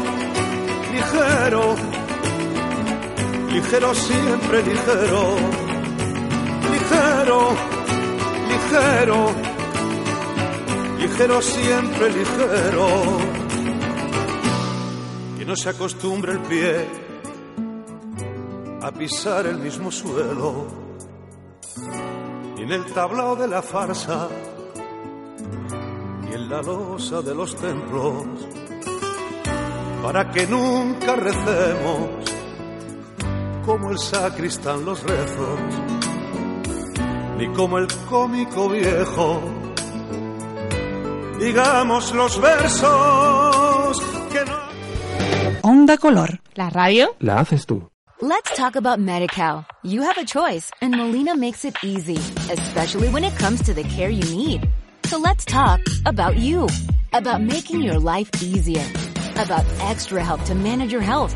[0.91, 1.75] ligero,
[3.51, 5.35] ligero siempre ligero,
[6.71, 7.79] ligero
[8.69, 9.31] ligero,
[10.99, 12.87] ligero siempre ligero.
[15.37, 16.87] Que no se acostumbre el pie
[18.81, 20.89] a pisar el mismo suelo.
[22.57, 24.27] en el tablao de la farsa
[26.29, 28.25] y en la losa de los templos,
[30.03, 32.28] para que nunca recemos
[33.69, 35.59] como el sacristán los rezos,
[37.37, 39.43] ni como el cómico viejo.
[41.39, 44.01] Digamos los versos
[44.31, 44.57] que no.
[45.61, 46.41] Onda Color.
[46.55, 47.15] ¿La radio?
[47.19, 47.87] La haces tú.
[48.21, 49.67] Let's talk about MediCal.
[49.83, 52.17] You have a choice, and Molina makes it easy,
[52.51, 54.67] especially when it comes to the care you need.
[55.05, 56.67] So let's talk about you,
[57.13, 58.83] about making your life easier,
[59.37, 61.35] about extra help to manage your health.